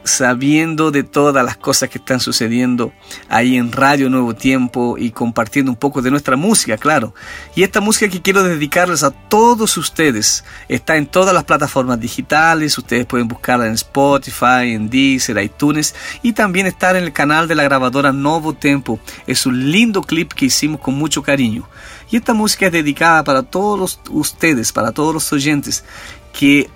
sabiendo 0.05 0.91
de 0.91 1.03
todas 1.03 1.43
las 1.43 1.57
cosas 1.57 1.89
que 1.89 1.97
están 1.97 2.19
sucediendo 2.19 2.93
ahí 3.27 3.57
en 3.57 3.71
Radio 3.71 4.09
Nuevo 4.09 4.35
Tiempo 4.35 4.97
y 4.97 5.09
compartiendo 5.11 5.71
un 5.71 5.75
poco 5.75 6.01
de 6.01 6.11
nuestra 6.11 6.37
música, 6.37 6.77
claro. 6.77 7.13
Y 7.55 7.63
esta 7.63 7.81
música 7.81 8.09
que 8.09 8.21
quiero 8.21 8.43
dedicarles 8.43 9.03
a 9.03 9.11
todos 9.11 9.75
ustedes 9.77 10.45
está 10.69 10.95
en 10.95 11.07
todas 11.07 11.33
las 11.33 11.43
plataformas 11.43 11.99
digitales, 11.99 12.77
ustedes 12.77 13.05
pueden 13.05 13.27
buscarla 13.27 13.65
en 13.65 13.73
Spotify, 13.73 14.73
en 14.73 14.89
Deezer, 14.89 15.41
iTunes 15.43 15.95
y 16.21 16.33
también 16.33 16.67
estar 16.67 16.95
en 16.95 17.03
el 17.03 17.11
canal 17.11 17.47
de 17.47 17.55
la 17.55 17.63
grabadora 17.63 18.11
Nuevo 18.11 18.53
Tempo. 18.53 18.99
Es 19.25 19.45
un 19.45 19.71
lindo 19.71 20.03
clip 20.03 20.33
que 20.33 20.45
hicimos 20.45 20.79
con 20.79 20.93
mucho 20.93 21.23
cariño. 21.23 21.67
Y 22.11 22.17
esta 22.17 22.33
música 22.35 22.67
es 22.67 22.71
dedicada 22.71 23.23
para 23.23 23.41
todos 23.41 23.99
ustedes, 24.11 24.71
para 24.71 24.91
todos 24.91 25.13
los 25.13 25.33
oyentes 25.33 25.83
que 26.31 26.69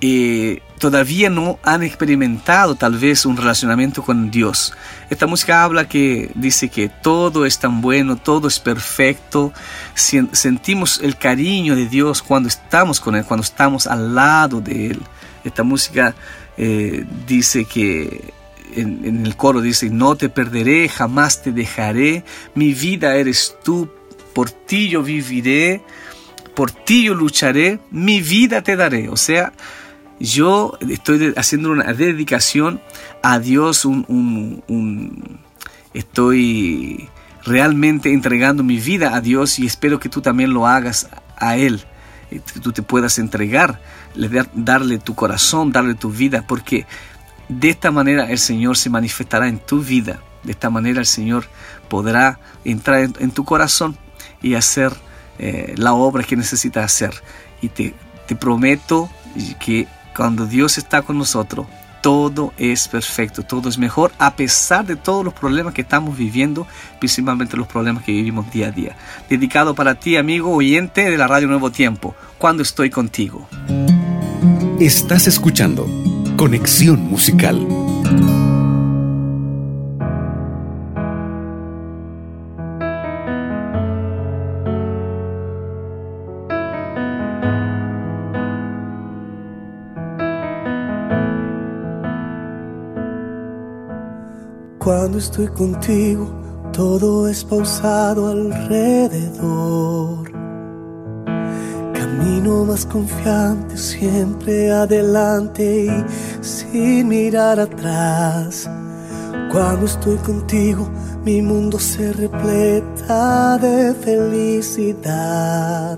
eh, 0.00 0.62
todavía 0.78 1.30
no 1.30 1.58
han 1.62 1.82
experimentado 1.82 2.74
tal 2.74 2.98
vez 2.98 3.26
un 3.26 3.36
relacionamiento 3.36 4.02
con 4.02 4.30
Dios. 4.30 4.72
Esta 5.10 5.26
música 5.26 5.64
habla 5.64 5.88
que 5.88 6.30
dice 6.34 6.68
que 6.68 6.88
todo 6.88 7.46
es 7.46 7.58
tan 7.58 7.80
bueno, 7.80 8.16
todo 8.16 8.48
es 8.48 8.58
perfecto, 8.58 9.52
sentimos 9.94 11.00
el 11.02 11.16
cariño 11.16 11.76
de 11.76 11.86
Dios 11.86 12.22
cuando 12.22 12.48
estamos 12.48 13.00
con 13.00 13.16
Él, 13.16 13.24
cuando 13.24 13.44
estamos 13.44 13.86
al 13.86 14.14
lado 14.14 14.60
de 14.60 14.88
Él. 14.88 15.02
Esta 15.44 15.62
música 15.62 16.14
eh, 16.56 17.04
dice 17.26 17.64
que 17.64 18.32
en, 18.74 19.04
en 19.04 19.26
el 19.26 19.36
coro 19.36 19.60
dice, 19.60 19.88
no 19.90 20.16
te 20.16 20.28
perderé, 20.28 20.88
jamás 20.88 21.42
te 21.42 21.52
dejaré, 21.52 22.24
mi 22.54 22.74
vida 22.74 23.14
eres 23.14 23.56
tú, 23.62 23.88
por 24.34 24.50
ti 24.50 24.88
yo 24.88 25.02
viviré, 25.02 25.82
por 26.54 26.70
ti 26.70 27.04
yo 27.04 27.14
lucharé, 27.14 27.78
mi 27.90 28.20
vida 28.20 28.62
te 28.62 28.76
daré. 28.76 29.08
O 29.08 29.16
sea, 29.16 29.52
yo 30.18 30.78
estoy 30.88 31.34
haciendo 31.36 31.70
una 31.70 31.92
dedicación 31.92 32.80
a 33.22 33.38
Dios, 33.38 33.86
estoy 35.92 37.08
realmente 37.44 38.12
entregando 38.12 38.62
mi 38.62 38.78
vida 38.78 39.14
a 39.14 39.20
Dios 39.20 39.58
y 39.58 39.66
espero 39.66 40.00
que 40.00 40.08
tú 40.08 40.20
también 40.20 40.52
lo 40.52 40.66
hagas 40.66 41.08
a 41.36 41.56
Él, 41.56 41.84
eh, 42.30 42.40
que 42.52 42.60
tú 42.60 42.72
te 42.72 42.82
puedas 42.82 43.18
entregar, 43.18 43.80
darle 44.54 44.98
tu 44.98 45.14
corazón, 45.14 45.70
darle 45.70 45.94
tu 45.94 46.10
vida, 46.10 46.44
porque 46.46 46.86
de 47.48 47.68
esta 47.68 47.90
manera 47.90 48.30
el 48.30 48.38
Señor 48.38 48.76
se 48.76 48.90
manifestará 48.90 49.48
en 49.48 49.58
tu 49.58 49.80
vida, 49.80 50.20
de 50.42 50.52
esta 50.52 50.70
manera 50.70 51.00
el 51.00 51.06
Señor 51.06 51.46
podrá 51.88 52.40
entrar 52.64 53.08
en, 53.18 53.30
tu 53.30 53.44
corazón 53.44 53.96
y 54.42 54.54
hacer 54.54 54.92
eh, 55.38 55.74
la 55.76 55.92
obra 55.92 56.24
que 56.24 56.36
necesitas 56.36 56.84
hacer. 56.84 57.10
Y 57.62 57.68
te, 57.68 57.94
te 58.26 58.36
prometo 58.36 59.10
que 59.60 59.86
cuando 60.16 60.46
Dios 60.46 60.78
está 60.78 61.02
con 61.02 61.18
nosotros, 61.18 61.66
todo 62.00 62.52
es 62.56 62.88
perfecto, 62.88 63.42
todo 63.42 63.68
es 63.68 63.78
mejor, 63.78 64.12
a 64.18 64.36
pesar 64.36 64.86
de 64.86 64.96
todos 64.96 65.24
los 65.24 65.34
problemas 65.34 65.74
que 65.74 65.82
estamos 65.82 66.16
viviendo, 66.16 66.66
principalmente 66.98 67.56
los 67.56 67.66
problemas 67.66 68.04
que 68.04 68.12
vivimos 68.12 68.50
día 68.50 68.68
a 68.68 68.70
día. 68.70 68.96
Dedicado 69.28 69.74
para 69.74 69.96
ti, 69.96 70.16
amigo 70.16 70.52
oyente 70.52 71.10
de 71.10 71.18
la 71.18 71.26
Radio 71.26 71.48
Nuevo 71.48 71.70
Tiempo, 71.70 72.14
cuando 72.38 72.62
estoy 72.62 72.90
contigo. 72.90 73.48
Estás 74.80 75.26
escuchando 75.26 75.86
Conexión 76.36 77.00
Musical. 77.00 77.85
Cuando 95.06 95.20
estoy 95.20 95.46
contigo, 95.46 96.26
todo 96.72 97.28
es 97.28 97.44
pausado 97.44 98.26
alrededor. 98.26 100.32
Camino 101.92 102.64
más 102.64 102.84
confiante, 102.84 103.76
siempre 103.76 104.72
adelante 104.72 105.84
y 105.84 106.04
sin 106.44 107.06
mirar 107.06 107.60
atrás. 107.60 108.68
Cuando 109.52 109.86
estoy 109.86 110.16
contigo, 110.16 110.90
mi 111.24 111.40
mundo 111.40 111.78
se 111.78 112.12
repleta 112.12 113.58
de 113.58 113.94
felicidad. 113.94 115.96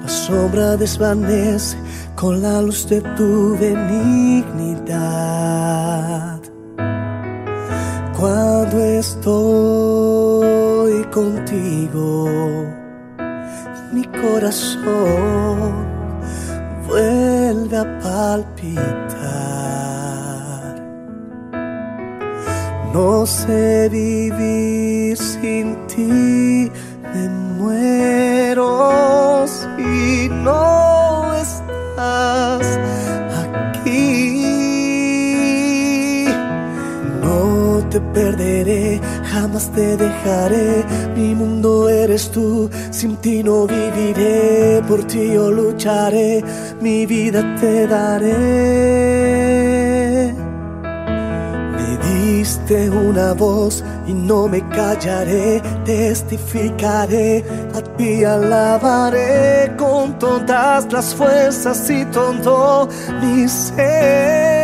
La 0.00 0.08
sombra 0.08 0.78
desvanece 0.78 1.76
con 2.14 2.40
la 2.40 2.62
luz 2.62 2.88
de 2.88 3.02
tu 3.02 3.54
benignidad. 3.58 4.80
Cuando 8.20 8.78
estoy 8.78 9.32
contigo, 11.04 12.28
mi 13.92 14.04
corazón 14.04 15.86
vuelve 16.86 17.78
a 17.78 17.98
palpitar. 18.00 19.10
No 22.92 23.24
sé 23.24 23.88
vivir 23.88 25.16
sin 25.16 25.86
ti, 25.86 26.70
me 27.14 27.28
muero 27.56 29.46
si 29.46 30.28
no 30.28 31.32
estás 31.32 32.78
te 37.90 38.00
perderé, 38.00 39.00
jamás 39.24 39.70
te 39.72 39.96
dejaré. 39.96 40.84
Mi 41.16 41.34
mundo 41.34 41.88
eres 41.88 42.30
tú, 42.30 42.70
sin 42.90 43.16
ti 43.16 43.42
no 43.42 43.66
viviré. 43.66 44.80
Por 44.86 45.04
ti 45.04 45.32
yo 45.34 45.50
lucharé, 45.50 46.44
mi 46.80 47.04
vida 47.06 47.56
te 47.60 47.86
daré. 47.88 48.30
Me 51.76 51.98
diste 52.08 52.88
una 52.88 53.32
voz 53.32 53.82
y 54.06 54.12
no 54.12 54.46
me 54.48 54.66
callaré, 54.68 55.60
testificaré, 55.84 57.44
a 57.74 57.80
ti 57.96 58.24
alabaré 58.24 59.72
con 59.76 60.18
todas 60.18 60.92
las 60.92 61.14
fuerzas 61.14 61.90
y 61.90 62.04
todo 62.06 62.88
mi 63.20 63.48
ser. 63.48 64.60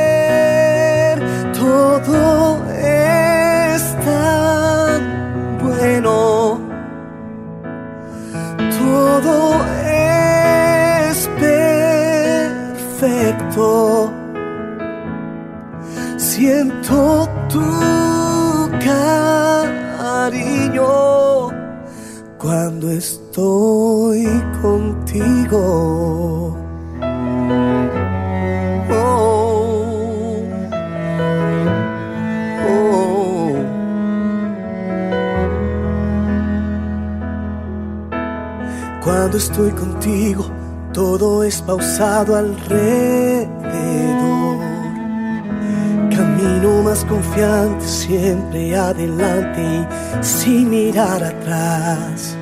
Todo 1.55 2.76
todo 8.79 9.37
es 9.85 11.29
perfecto. 12.99 14.11
Siento 16.17 17.29
tu 17.49 17.63
cariño 20.01 20.87
cuando 22.39 22.91
estoy 22.91 24.27
contigo. 24.61 26.57
Cuando 39.37 39.53
estoy 39.53 39.71
contigo, 39.73 40.47
todo 40.95 41.45
es 41.45 41.61
pausado 41.61 42.37
alrededor. 42.37 43.51
Camino 46.11 46.83
más 46.83 47.05
confiante, 47.05 47.87
siempre 47.87 48.75
adelante 48.75 49.61
y 49.63 50.25
sin 50.25 50.71
mirar 50.71 51.23
atrás. 51.23 52.35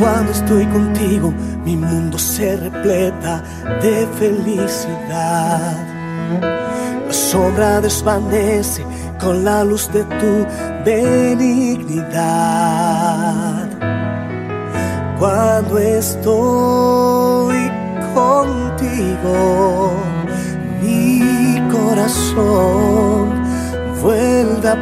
Cuando 0.00 0.32
estoy 0.32 0.64
contigo, 0.68 1.34
mi 1.66 1.76
mundo 1.76 2.18
se 2.18 2.56
repleta 2.56 3.44
de 3.82 4.08
felicidad. 4.18 5.76
La 7.06 7.12
sombra 7.12 7.82
desvanece 7.82 8.86
con 9.20 9.44
la 9.44 9.64
luz 9.64 9.92
de 9.92 10.02
tu 10.04 10.46
benignidad. 10.82 11.92
Cuando 15.22 15.78
estoy 15.78 17.70
contigo, 18.12 19.92
mi 20.82 21.62
corazón 21.70 23.30
vuelve 24.02 24.68
a 24.68 24.74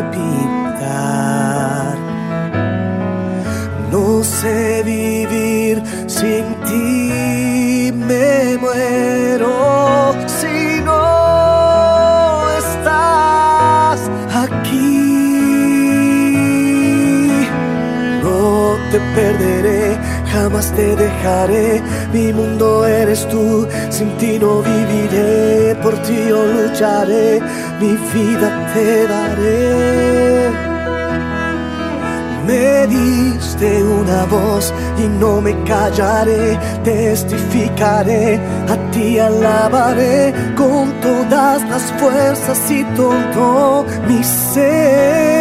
palpitar. 0.00 1.94
No 3.92 4.24
sé 4.24 4.73
perderé, 19.14 19.98
jamás 20.32 20.72
te 20.72 20.96
dejaré. 20.96 21.82
Mi 22.12 22.32
mundo 22.32 22.86
eres 22.86 23.28
tú, 23.28 23.66
sin 23.90 24.16
ti 24.18 24.38
no 24.38 24.62
viviré. 24.62 25.74
Por 25.82 25.94
ti 26.02 26.16
yo 26.28 26.44
lucharé, 26.46 27.40
mi 27.80 27.92
vida 28.12 28.48
te 28.74 29.06
daré. 29.06 30.74
Me 32.46 32.86
diste 32.86 33.82
una 33.82 34.26
voz 34.26 34.72
y 34.98 35.08
no 35.18 35.40
me 35.40 35.54
callaré, 35.64 36.58
testificaré, 36.84 38.38
a 38.68 38.90
ti 38.90 39.18
alabaré 39.18 40.34
con 40.54 40.92
todas 41.00 41.66
las 41.70 41.84
fuerzas 41.98 42.70
y 42.70 42.84
todo 42.96 43.86
mi 44.06 44.22
ser. 44.22 45.33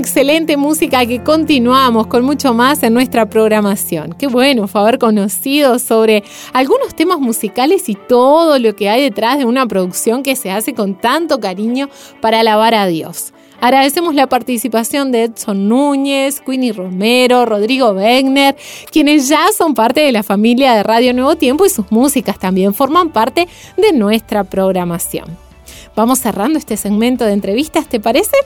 Excelente 0.00 0.56
música 0.56 1.04
que 1.04 1.22
continuamos 1.22 2.06
con 2.06 2.24
mucho 2.24 2.54
más 2.54 2.82
en 2.82 2.94
nuestra 2.94 3.28
programación. 3.28 4.14
Qué 4.18 4.28
bueno 4.28 4.66
fue 4.66 4.80
haber 4.80 4.98
conocido 4.98 5.78
sobre 5.78 6.24
algunos 6.54 6.94
temas 6.94 7.20
musicales 7.20 7.86
y 7.90 7.94
todo 7.94 8.58
lo 8.58 8.74
que 8.74 8.88
hay 8.88 9.02
detrás 9.02 9.36
de 9.36 9.44
una 9.44 9.66
producción 9.66 10.22
que 10.22 10.36
se 10.36 10.50
hace 10.50 10.72
con 10.72 10.94
tanto 10.94 11.38
cariño 11.38 11.90
para 12.22 12.40
alabar 12.40 12.74
a 12.74 12.86
Dios. 12.86 13.34
Agradecemos 13.60 14.14
la 14.14 14.26
participación 14.26 15.12
de 15.12 15.24
Edson 15.24 15.68
Núñez, 15.68 16.40
Queenie 16.40 16.72
Romero, 16.72 17.44
Rodrigo 17.44 17.90
Wegner, 17.90 18.56
quienes 18.90 19.28
ya 19.28 19.48
son 19.52 19.74
parte 19.74 20.00
de 20.00 20.12
la 20.12 20.22
familia 20.22 20.72
de 20.72 20.82
Radio 20.82 21.12
Nuevo 21.12 21.36
Tiempo 21.36 21.66
y 21.66 21.68
sus 21.68 21.92
músicas 21.92 22.38
también 22.38 22.72
forman 22.72 23.10
parte 23.10 23.48
de 23.76 23.92
nuestra 23.92 24.44
programación. 24.44 25.49
Vamos 25.96 26.20
cerrando 26.20 26.58
este 26.58 26.76
segmento 26.76 27.24
de 27.24 27.32
entrevistas, 27.32 27.88
¿te 27.88 28.00
parece? 28.00 28.36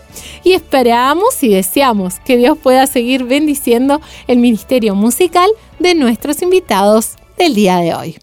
Y 0.42 0.52
esperamos 0.52 1.42
y 1.42 1.48
deseamos 1.48 2.18
que 2.20 2.36
Dios 2.36 2.58
pueda 2.58 2.86
seguir 2.86 3.24
bendiciendo 3.24 4.00
el 4.26 4.38
ministerio 4.38 4.94
musical 4.94 5.50
de 5.78 5.94
nuestros 5.94 6.42
invitados 6.42 7.16
del 7.36 7.54
día 7.54 7.78
de 7.78 7.94
hoy. 7.94 8.16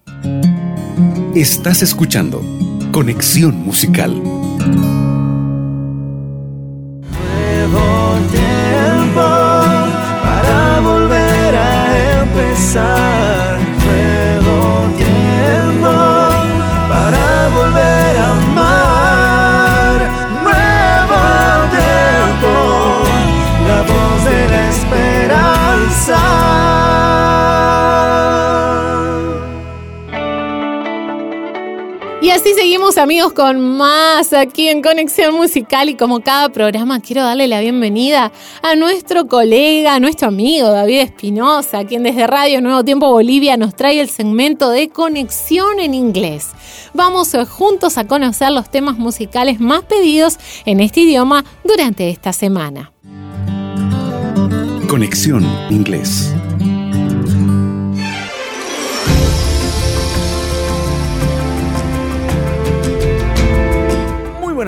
Estás 1.35 1.81
escuchando 1.81 2.41
Conexión 2.91 3.55
Musical. 3.55 4.21
Nuevo 4.21 4.57
tiempo 8.31 9.21
para 10.23 10.79
volver 10.81 11.55
a 11.55 12.21
empezar. 12.23 13.30
Así 32.41 32.55
seguimos 32.55 32.97
amigos 32.97 33.33
con 33.33 33.77
más 33.77 34.33
aquí 34.33 34.67
en 34.67 34.81
Conexión 34.81 35.35
Musical 35.35 35.89
y 35.89 35.95
como 35.95 36.21
cada 36.21 36.49
programa 36.49 36.99
quiero 36.99 37.21
darle 37.21 37.47
la 37.47 37.59
bienvenida 37.59 38.31
a 38.63 38.75
nuestro 38.75 39.27
colega, 39.27 39.93
a 39.93 39.99
nuestro 39.99 40.29
amigo 40.29 40.67
David 40.67 41.01
Espinosa, 41.01 41.85
quien 41.85 42.01
desde 42.01 42.25
Radio 42.25 42.59
Nuevo 42.59 42.83
Tiempo 42.83 43.11
Bolivia 43.11 43.57
nos 43.57 43.75
trae 43.75 44.01
el 44.01 44.09
segmento 44.09 44.71
de 44.71 44.89
Conexión 44.89 45.79
en 45.79 45.93
Inglés. 45.93 46.47
Vamos 46.95 47.31
eh, 47.35 47.45
juntos 47.45 47.99
a 47.99 48.07
conocer 48.07 48.51
los 48.51 48.71
temas 48.71 48.97
musicales 48.97 49.59
más 49.59 49.83
pedidos 49.83 50.39
en 50.65 50.79
este 50.79 51.01
idioma 51.01 51.45
durante 51.63 52.09
esta 52.09 52.33
semana. 52.33 52.91
Conexión 54.87 55.45
Inglés. 55.69 56.33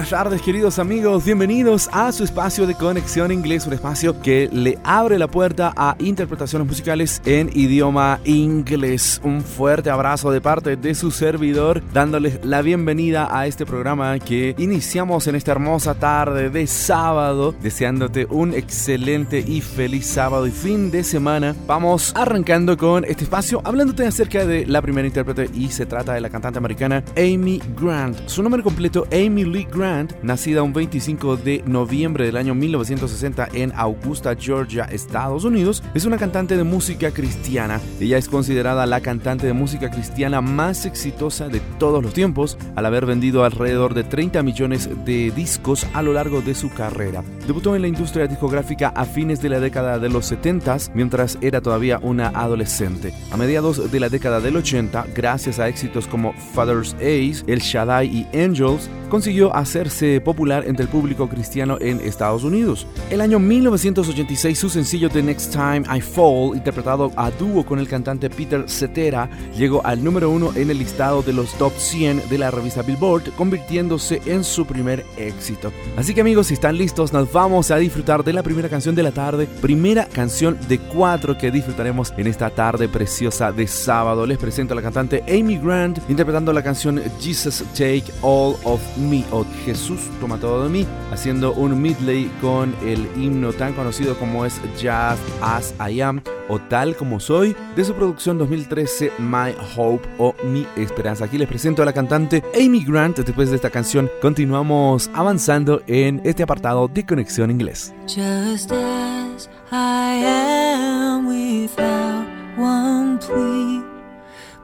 Buenas 0.04 0.24
tardes 0.24 0.42
queridos 0.42 0.80
amigos, 0.80 1.24
bienvenidos 1.24 1.90
a 1.94 2.12
su 2.12 2.26
espacio 2.26 2.68
de 2.68 2.76
conexión 2.76 3.32
inglés, 3.32 3.66
un 3.68 3.72
espacio 3.72 4.22
que 4.22 4.50
le 4.52 4.78
abre 4.84 5.18
la 5.18 5.30
puerta 5.30 5.72
a 5.78 5.96
interpretaciones 5.98 6.68
musicales 6.68 7.22
en 7.24 7.50
idioma 7.54 8.20
inglés. 8.26 9.22
Un 9.24 9.42
fuerte 9.42 9.90
abrazo 9.90 10.30
de 10.30 10.42
parte 10.42 10.76
de 10.76 10.94
su 10.94 11.10
servidor, 11.10 11.82
dándoles 11.94 12.44
la 12.44 12.62
bienvenida 12.62 13.30
a 13.32 13.48
este 13.48 13.66
programa 13.66 14.20
que 14.20 14.56
iniciamos 14.58 15.28
en 15.28 15.36
esta 15.36 15.54
hermosa 15.54 15.96
tarde 15.96 16.50
de 16.50 16.68
sábado, 16.68 17.56
deseándote 17.62 18.26
un 18.30 18.54
excelente 18.54 19.40
y 19.40 19.62
feliz 19.62 20.06
sábado 20.06 20.48
y 20.48 20.52
fin 20.52 20.92
de 20.92 21.06
semana. 21.06 21.56
Vamos 21.66 22.12
arrancando 22.18 22.76
con 22.78 23.06
este 23.06 23.24
espacio 23.24 23.62
hablándote 23.64 24.06
acerca 24.06 24.46
de 24.46 24.66
la 24.66 24.82
primera 24.82 25.08
intérprete 25.08 25.50
y 25.54 25.70
se 25.70 25.86
trata 25.86 26.14
de 26.14 26.20
la 26.20 26.30
cantante 26.30 26.60
americana 26.60 27.06
Amy 27.16 27.62
Grant. 27.80 28.28
Su 28.28 28.44
nombre 28.44 28.62
completo 28.62 29.08
Amy 29.14 29.46
Lee 29.46 29.66
Grant, 29.72 29.93
nacida 30.22 30.64
un 30.64 30.74
25 30.74 31.38
de 31.38 31.64
noviembre 31.66 32.26
del 32.26 32.38
año 32.38 32.56
1960 32.56 33.50
en 33.54 33.72
Augusta, 33.76 34.36
Georgia, 34.36 34.86
Estados 34.86 35.44
Unidos, 35.44 35.84
es 35.94 36.06
una 36.06 36.18
cantante 36.18 36.58
de 36.58 36.64
música 36.64 37.12
cristiana. 37.12 37.80
Ella 38.00 38.18
es 38.18 38.30
considerada 38.30 38.86
la 38.86 39.02
cantante 39.02 39.48
de 39.48 39.54
música 39.54 39.92
cristiana 39.92 40.42
más 40.42 40.86
exitosa 40.86 41.50
de 41.50 41.60
todos 41.80 42.02
los 42.02 42.14
tiempos, 42.14 42.58
al 42.76 42.86
haber 42.86 43.06
vendido 43.06 43.44
alrededor 43.44 43.94
de 43.94 44.04
30 44.04 44.44
millones 44.44 44.90
de 45.06 45.32
discos 45.32 45.86
a 45.94 46.02
lo 46.02 46.14
largo 46.14 46.42
de 46.42 46.56
su 46.56 46.70
carrera. 46.70 47.24
Debutó 47.48 47.76
en 47.76 47.82
la 47.82 47.88
industria 47.88 48.28
discográfica 48.28 48.90
a 48.90 49.06
fines 49.06 49.42
de 49.42 49.50
la 49.50 49.60
década 49.60 50.00
de 50.00 50.10
los 50.10 50.26
70 50.28 50.64
mientras 50.94 51.38
era 51.42 51.62
todavía 51.62 52.00
una 52.02 52.28
adolescente. 52.30 53.14
A 53.32 53.38
mediados 53.38 53.92
de 53.92 54.00
la 54.00 54.10
década 54.10 54.40
del 54.40 54.56
80, 54.56 55.08
gracias 55.16 55.60
a 55.60 55.68
éxitos 55.68 56.08
como 56.08 56.34
Father's 56.54 56.94
Ace, 56.96 57.44
El 57.48 57.60
Shaddai 57.60 58.08
y 58.08 58.38
Angels, 58.38 58.90
consiguió 59.10 59.56
hacerse 59.84 60.22
popular 60.22 60.64
entre 60.66 60.84
el 60.84 60.90
público 60.90 61.28
cristiano 61.28 61.78
en 61.82 62.00
Estados 62.00 62.44
Unidos. 62.44 62.88
El 63.10 63.20
año 63.22 63.40
1986 63.40 64.58
su 64.58 64.70
sencillo 64.70 65.10
The 65.10 65.22
Next 65.22 65.52
Time 65.52 65.84
I 65.94 66.00
Fall, 66.00 66.56
interpretado 66.56 67.12
a 67.18 67.32
dúo 67.32 67.66
con 67.66 67.80
el 67.80 67.88
cantante 67.88 68.30
Peter 68.30 68.64
Cetera, 68.70 69.30
llegó 69.58 69.86
al 69.86 70.04
número 70.04 70.30
uno 70.30 70.52
en 70.56 70.70
el 70.70 70.80
listado 70.80 71.22
de 71.22 71.34
los 71.34 71.54
top 71.58 71.74
100 71.76 72.30
de 72.30 72.38
la 72.38 72.50
revista 72.50 72.82
Billboard, 72.82 73.34
convirtiéndose 73.36 74.22
en 74.26 74.44
su 74.44 74.66
primer 74.66 75.06
éxito. 75.18 75.74
Así 75.98 76.14
que 76.14 76.22
amigos, 76.22 76.48
si 76.48 76.54
están 76.54 76.78
listos, 76.78 77.12
nos 77.12 77.32
vamos 77.32 77.72
a 77.72 77.78
disfrutar 77.78 78.24
de 78.24 78.34
la 78.34 78.44
primera 78.44 78.70
canción 78.70 78.96
de 78.96 79.04
la 79.04 79.12
tarde, 79.12 79.48
primera 79.62 80.06
canción 80.06 80.58
de 80.70 80.80
cuatro 80.80 81.38
que 81.38 81.52
disfrutaremos 81.52 82.14
en 82.18 82.28
esta 82.28 82.50
tarde 82.50 82.88
preciosa 82.88 83.52
de 83.52 83.68
sábado. 83.68 84.26
Les 84.26 84.38
presento 84.38 84.74
a 84.74 84.76
la 84.76 84.82
cantante 84.82 85.24
Amy 85.28 85.58
Grant 85.58 86.00
interpretando 86.10 86.54
la 86.54 86.64
canción 86.64 87.02
Jesus 87.20 87.64
Take 87.74 88.06
All 88.22 88.56
of 88.64 88.82
Me 88.98 89.26
o 89.32 89.44
Jesús 89.74 90.02
toma 90.22 90.38
todo 90.38 90.66
de 90.66 90.70
mí, 90.70 90.86
haciendo 91.12 91.52
un 91.52 91.82
medley 91.82 92.30
con 92.42 92.76
el 92.86 93.10
himno 93.16 93.54
tan 93.54 93.74
conocido 93.74 94.16
como 94.20 94.46
es 94.46 94.62
Just 94.76 95.24
As 95.42 95.74
I 95.80 96.00
Am 96.00 96.22
o 96.48 96.60
Tal 96.60 96.96
como 96.96 97.20
Soy 97.20 97.56
de 97.76 97.84
su 97.84 97.96
producción 97.96 98.38
2013 98.38 99.14
My 99.18 99.56
Hope 99.76 100.08
o 100.20 100.36
Mi 100.44 100.68
Esperanza. 100.76 101.26
Aquí 101.26 101.40
les 101.40 101.48
presento 101.48 101.82
a 101.82 101.86
la 101.86 101.94
cantante 101.94 102.44
Amy 102.54 102.86
Grant. 102.86 103.18
Después 103.18 103.50
de 103.50 103.56
esta 103.56 103.72
canción 103.72 104.12
continuamos 104.22 105.10
avanzando 105.16 105.82
en 105.88 106.22
este 106.24 106.44
apartado 106.44 106.88
de 106.88 107.04
Conexión 107.04 107.50
Inglés. 107.50 107.96
Just 108.06 108.72
as 108.72 109.50
I 109.72 110.24
am 110.24 111.26
without 111.26 112.28
one 112.60 113.18
plea, 113.18 113.84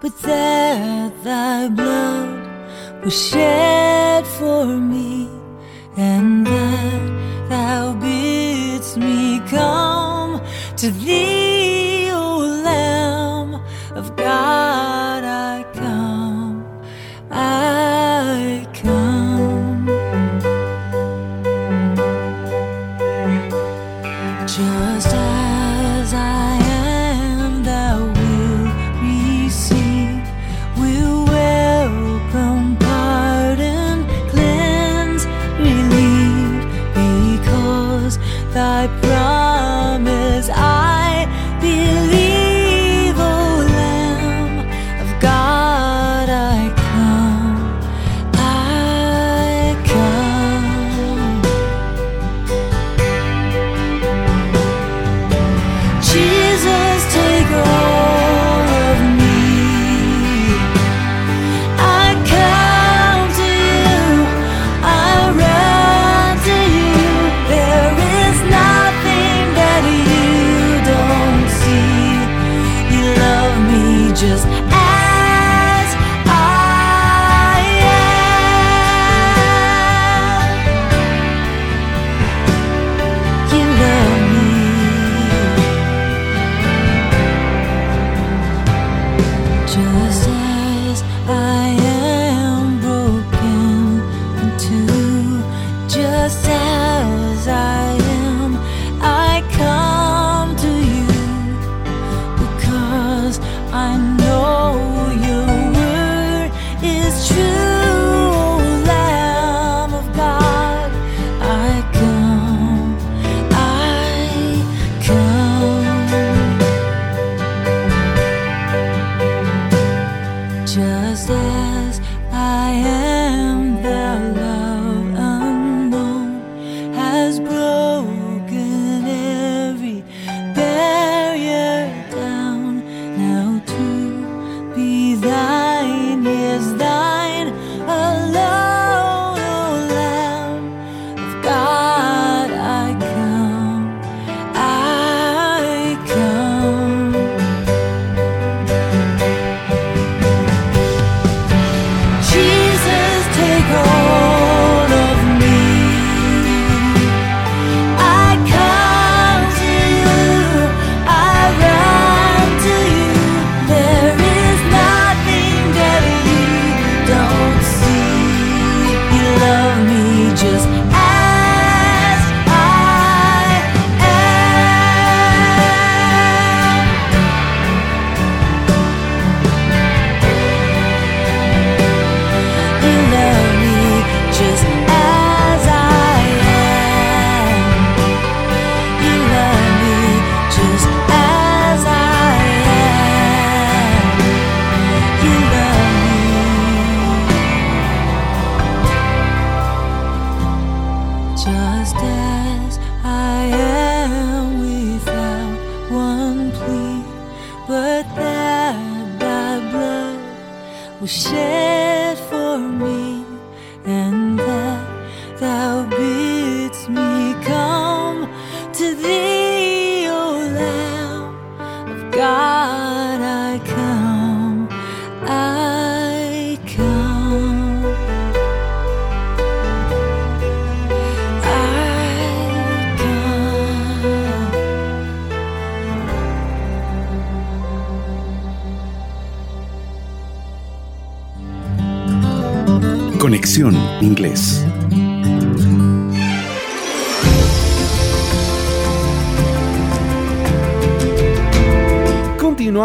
but 0.04 0.16
that 0.22 1.12
thy 1.24 1.68
blood 1.70 2.39
was 3.04 3.30
shed 3.30 4.28
for 4.28 4.66
me, 4.66 5.30
and 5.96 6.46
that 6.46 7.50
thou 7.50 7.94
bidst 7.94 8.98
me 8.98 9.40
come 9.48 10.42
to 10.76 10.92
thee, 10.92 12.10
O 12.12 12.40
Lamb 12.64 13.62
of 13.96 14.16
God, 14.16 14.79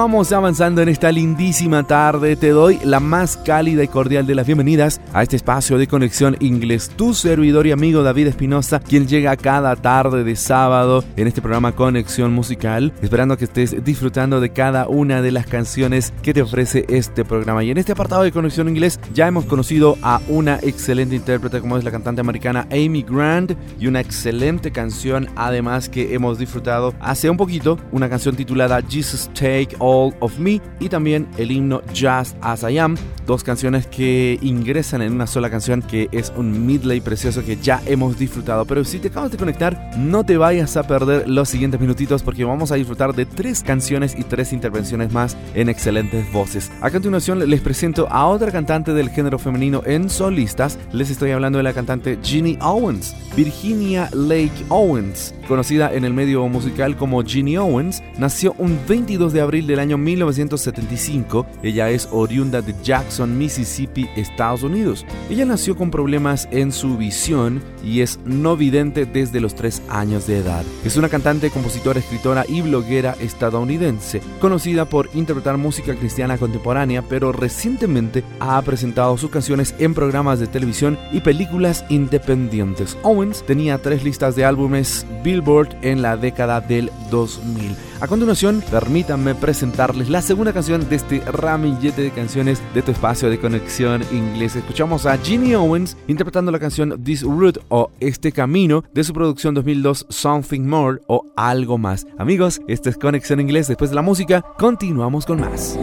Continuamos 0.04 0.32
avanzando 0.32 0.82
en 0.82 0.90
esta 0.90 1.10
lindísima 1.10 1.82
tarde. 1.82 2.36
Te 2.36 2.50
doy 2.50 2.78
la 2.84 3.00
más 3.00 3.38
cálida 3.38 3.82
y 3.82 3.88
cordial 3.88 4.26
de 4.26 4.34
las 4.34 4.44
bienvenidas 4.44 5.00
a 5.14 5.22
este 5.22 5.36
espacio 5.36 5.78
de 5.78 5.86
conexión 5.86 6.36
inglés. 6.40 6.90
Tu 6.94 7.14
servidor 7.14 7.66
y 7.66 7.72
amigo 7.72 8.02
David 8.02 8.26
Espinosa, 8.26 8.80
quien 8.80 9.08
llega 9.08 9.34
cada 9.38 9.74
tarde 9.76 10.22
de 10.22 10.36
sábado 10.36 11.02
en 11.16 11.26
este 11.26 11.40
programa 11.40 11.72
Conexión 11.72 12.34
Musical, 12.34 12.92
esperando 13.00 13.38
que 13.38 13.46
estés 13.46 13.82
disfrutando 13.82 14.42
de 14.42 14.52
cada 14.52 14.88
una 14.88 15.22
de 15.22 15.32
las 15.32 15.46
canciones 15.46 16.12
que 16.22 16.34
te 16.34 16.42
ofrece 16.42 16.84
este 16.90 17.24
programa. 17.24 17.64
Y 17.64 17.70
en 17.70 17.78
este 17.78 17.92
apartado 17.92 18.24
de 18.24 18.32
conexión 18.32 18.68
inglés 18.68 19.00
ya 19.14 19.26
hemos 19.26 19.46
conocido 19.46 19.96
a 20.02 20.20
una 20.28 20.58
excelente 20.60 21.16
intérprete 21.16 21.62
como 21.62 21.78
es 21.78 21.84
la 21.84 21.90
cantante 21.90 22.20
americana 22.20 22.68
Amy 22.70 23.06
Grant 23.08 23.52
y 23.80 23.86
una 23.86 24.00
excelente 24.00 24.70
canción 24.70 25.28
además 25.34 25.88
que 25.88 26.14
hemos 26.14 26.38
disfrutado 26.38 26.92
hace 27.00 27.30
un 27.30 27.38
poquito, 27.38 27.78
una 27.90 28.10
canción 28.10 28.36
titulada 28.36 28.82
Jesus 28.86 29.30
Take 29.32 29.68
All 29.78 29.93
of 29.94 30.38
Me 30.38 30.60
y 30.80 30.88
también 30.88 31.28
el 31.38 31.50
himno 31.50 31.82
Just 31.88 32.36
As 32.40 32.62
I 32.62 32.78
Am, 32.78 32.96
dos 33.26 33.44
canciones 33.44 33.86
que 33.86 34.38
ingresan 34.42 35.02
en 35.02 35.12
una 35.12 35.26
sola 35.26 35.50
canción 35.50 35.82
que 35.82 36.08
es 36.12 36.32
un 36.36 36.66
medley 36.66 37.00
precioso 37.00 37.44
que 37.44 37.56
ya 37.56 37.80
hemos 37.86 38.18
disfrutado. 38.18 38.64
Pero 38.64 38.84
si 38.84 38.98
te 38.98 39.08
acabas 39.08 39.30
de 39.30 39.38
conectar, 39.38 39.92
no 39.96 40.24
te 40.24 40.36
vayas 40.36 40.76
a 40.76 40.86
perder 40.86 41.28
los 41.28 41.48
siguientes 41.48 41.80
minutitos 41.80 42.22
porque 42.22 42.44
vamos 42.44 42.72
a 42.72 42.76
disfrutar 42.76 43.14
de 43.14 43.26
tres 43.26 43.62
canciones 43.62 44.14
y 44.18 44.24
tres 44.24 44.52
intervenciones 44.52 45.12
más 45.12 45.36
en 45.54 45.68
excelentes 45.68 46.30
voces. 46.32 46.70
A 46.80 46.90
continuación 46.90 47.48
les 47.48 47.60
presento 47.60 48.08
a 48.10 48.26
otra 48.26 48.50
cantante 48.50 48.92
del 48.92 49.10
género 49.10 49.38
femenino 49.38 49.82
en 49.84 50.10
solistas. 50.10 50.78
Les 50.92 51.10
estoy 51.10 51.30
hablando 51.30 51.58
de 51.58 51.64
la 51.64 51.72
cantante 51.72 52.18
Ginny 52.22 52.58
Owens, 52.60 53.14
Virginia 53.36 54.08
Lake 54.12 54.64
Owens, 54.68 55.34
conocida 55.46 55.92
en 55.92 56.04
el 56.04 56.12
medio 56.12 56.46
musical 56.48 56.96
como 56.96 57.22
Ginny 57.22 57.56
Owens, 57.56 58.02
nació 58.18 58.54
un 58.58 58.78
22 58.88 59.32
de 59.32 59.40
abril 59.40 59.66
del 59.66 59.78
año 59.78 59.83
1975. 59.86 61.46
Ella 61.62 61.90
es 61.90 62.08
oriunda 62.10 62.62
de 62.62 62.74
Jackson, 62.82 63.36
Mississippi, 63.36 64.08
Estados 64.16 64.62
Unidos. 64.62 65.04
Ella 65.28 65.44
nació 65.44 65.76
con 65.76 65.90
problemas 65.90 66.48
en 66.50 66.72
su 66.72 66.96
visión 66.96 67.62
y 67.84 68.00
es 68.00 68.18
no 68.24 68.56
vidente 68.56 69.04
desde 69.04 69.40
los 69.40 69.54
3 69.54 69.82
años 69.88 70.26
de 70.26 70.38
edad. 70.38 70.64
Es 70.84 70.96
una 70.96 71.08
cantante, 71.08 71.50
compositora, 71.50 72.00
escritora 72.00 72.44
y 72.48 72.62
bloguera 72.62 73.14
estadounidense, 73.20 74.22
conocida 74.40 74.86
por 74.86 75.10
interpretar 75.14 75.58
música 75.58 75.94
cristiana 75.94 76.38
contemporánea, 76.38 77.02
pero 77.02 77.32
recientemente 77.32 78.24
ha 78.40 78.60
presentado 78.62 79.16
sus 79.18 79.30
canciones 79.30 79.74
en 79.78 79.94
programas 79.94 80.40
de 80.40 80.46
televisión 80.46 80.98
y 81.12 81.20
películas 81.20 81.84
independientes. 81.88 82.96
Owens 83.02 83.44
tenía 83.44 83.78
tres 83.78 84.04
listas 84.04 84.36
de 84.36 84.44
álbumes 84.44 85.06
Billboard 85.22 85.76
en 85.82 86.02
la 86.02 86.16
década 86.16 86.60
del 86.60 86.90
2000. 87.10 87.74
A 88.00 88.06
continuación, 88.06 88.62
permítanme 88.70 89.34
presentarles 89.74 90.08
la 90.08 90.22
segunda 90.22 90.52
canción 90.52 90.88
de 90.88 90.94
este 90.94 91.20
ramillete 91.20 92.02
de 92.02 92.12
canciones 92.12 92.62
de 92.74 92.82
tu 92.82 92.92
espacio 92.92 93.28
de 93.28 93.40
conexión 93.40 94.02
inglés. 94.12 94.54
Escuchamos 94.54 95.04
a 95.04 95.18
Ginny 95.18 95.54
Owens 95.54 95.96
interpretando 96.06 96.52
la 96.52 96.60
canción 96.60 97.02
This 97.02 97.22
Route 97.22 97.60
o 97.70 97.90
Este 97.98 98.30
Camino 98.30 98.84
de 98.94 99.02
su 99.02 99.12
producción 99.12 99.52
2002 99.52 100.06
Something 100.08 100.60
More 100.60 101.00
o 101.08 101.26
Algo 101.34 101.76
Más. 101.76 102.06
Amigos, 102.18 102.60
esta 102.68 102.88
es 102.88 102.96
Conexión 102.96 103.40
Inglés. 103.40 103.66
Después 103.66 103.90
de 103.90 103.96
la 103.96 104.02
música, 104.02 104.44
continuamos 104.58 105.26
con 105.26 105.40
más. 105.40 105.76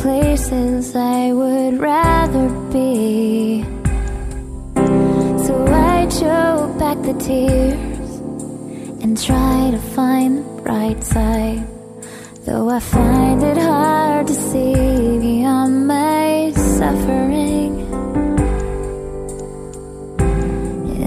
Places 0.00 0.96
I 0.96 1.34
would 1.34 1.78
rather 1.78 2.48
be. 2.72 3.79
The 7.12 7.24
tears 7.24 8.10
and 9.02 9.20
try 9.20 9.70
to 9.72 9.78
find 9.78 10.38
the 10.38 10.62
bright 10.62 11.02
side. 11.02 11.66
Though 12.44 12.68
I 12.68 12.78
find 12.78 13.42
it 13.42 13.56
hard 13.56 14.26
to 14.28 14.34
see 14.34 14.74
beyond 15.18 15.88
my 15.88 16.52
suffering. 16.54 17.72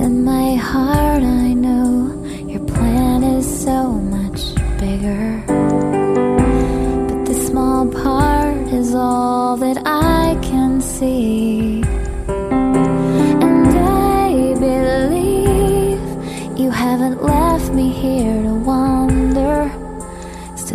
In 0.04 0.24
my 0.26 0.56
heart, 0.56 1.24
I 1.24 1.54
know 1.54 1.92
your 2.48 2.66
plan 2.66 3.24
is 3.24 3.48
so 3.64 3.94
much 3.94 4.56
bigger. 4.80 5.44
But 7.08 7.26
this 7.28 7.48
small 7.48 7.88
part 7.88 8.68
is 8.74 8.94
all 8.94 9.56
that 9.58 9.82
I 9.86 10.38
can 10.42 10.82
see. 10.82 11.63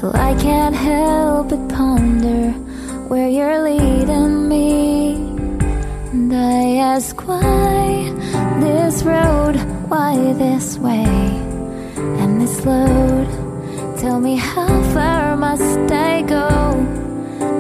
Still, 0.09 0.21
I 0.21 0.35
can't 0.41 0.75
help 0.75 1.49
but 1.51 1.69
ponder 1.69 2.53
where 3.09 3.29
you're 3.29 3.63
leading 3.63 4.49
me. 4.49 5.17
And 6.13 6.33
I 6.33 6.77
ask 6.77 7.15
why 7.29 8.11
this 8.61 9.03
road, 9.03 9.57
why 9.91 10.15
this 10.33 10.79
way, 10.79 11.05
and 12.23 12.41
this 12.41 12.65
load. 12.65 13.29
Tell 13.99 14.19
me 14.21 14.37
how 14.37 14.83
far 14.95 15.37
must 15.37 15.93
I 15.93 16.23
go 16.23 16.49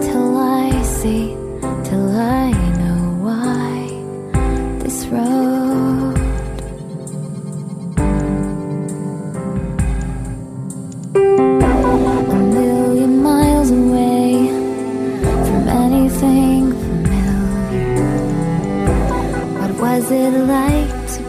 till 0.00 0.36
I 0.38 0.82
see, 0.82 1.36
till 1.84 2.10
I 2.16 2.57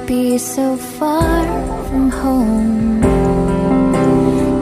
be 0.09 0.39
so 0.39 0.75
far 0.75 1.45
from 1.87 2.09
home? 2.09 3.03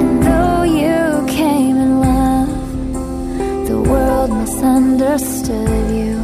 And 0.01 0.21
though 0.21 0.63
you 0.63 1.25
came 1.25 1.77
in 1.77 2.01
love, 2.01 3.67
the 3.69 3.79
world 3.79 4.29
misunderstood 4.41 5.85
you. 6.01 6.15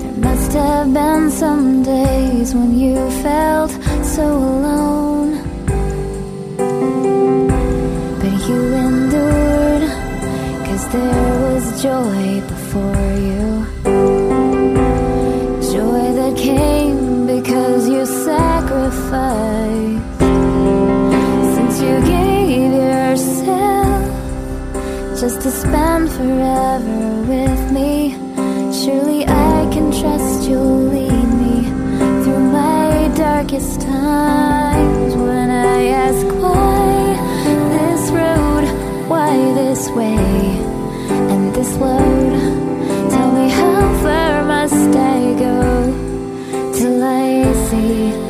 There 0.00 0.18
must 0.28 0.52
have 0.52 0.94
been 0.94 1.32
some 1.32 1.82
days 1.82 2.54
when 2.54 2.78
you 2.78 2.94
felt 3.26 3.72
so 4.04 4.26
alone. 4.50 5.30
But 8.20 8.34
you 8.48 8.60
endured, 8.86 9.84
cause 10.66 10.84
there 10.94 11.30
was 11.48 11.82
joy 11.82 12.40
before 12.52 13.08
you. 13.28 13.91
Sacrificed. 19.12 20.18
Since 21.54 21.80
you 21.82 22.00
gave 22.16 22.72
yourself 22.72 24.02
just 25.20 25.40
to 25.42 25.50
spend 25.50 26.10
forever 26.10 27.22
with 27.28 27.72
me, 27.72 28.14
surely 28.72 29.24
I 29.26 29.68
can 29.72 29.90
trust 29.92 30.48
you'll 30.48 30.88
lead 30.94 31.30
me 31.42 31.56
through 32.22 32.44
my 32.60 33.10
darkest 33.16 33.80
times. 33.82 35.14
When 35.14 35.50
I 35.50 35.80
ask 36.06 36.26
why 36.42 37.16
this 37.76 38.10
road, 38.10 38.64
why 39.08 39.36
this 39.60 39.88
way, 39.90 40.16
and 41.32 41.54
this 41.54 41.72
load, 41.76 42.32
tell 43.10 43.30
me 43.32 43.48
how 43.50 43.80
far 44.02 44.44
must 44.44 44.96
I 44.96 45.34
go 45.46 45.60
till 46.76 47.02
I 47.04 47.52
see, 47.68 48.21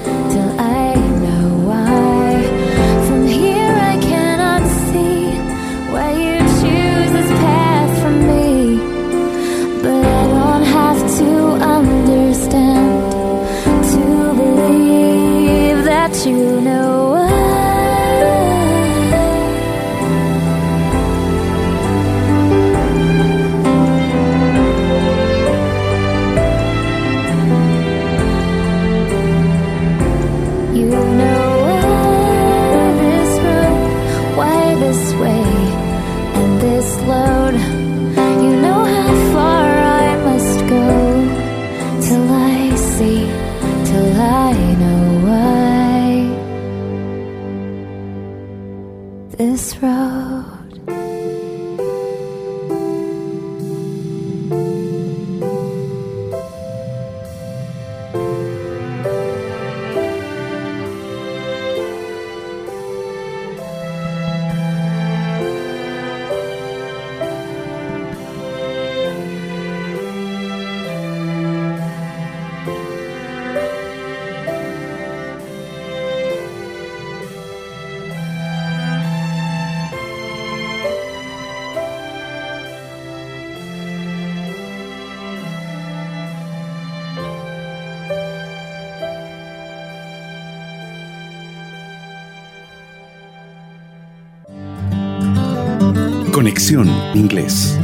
Conexión 96.42 96.88
Inglés. 97.14 97.78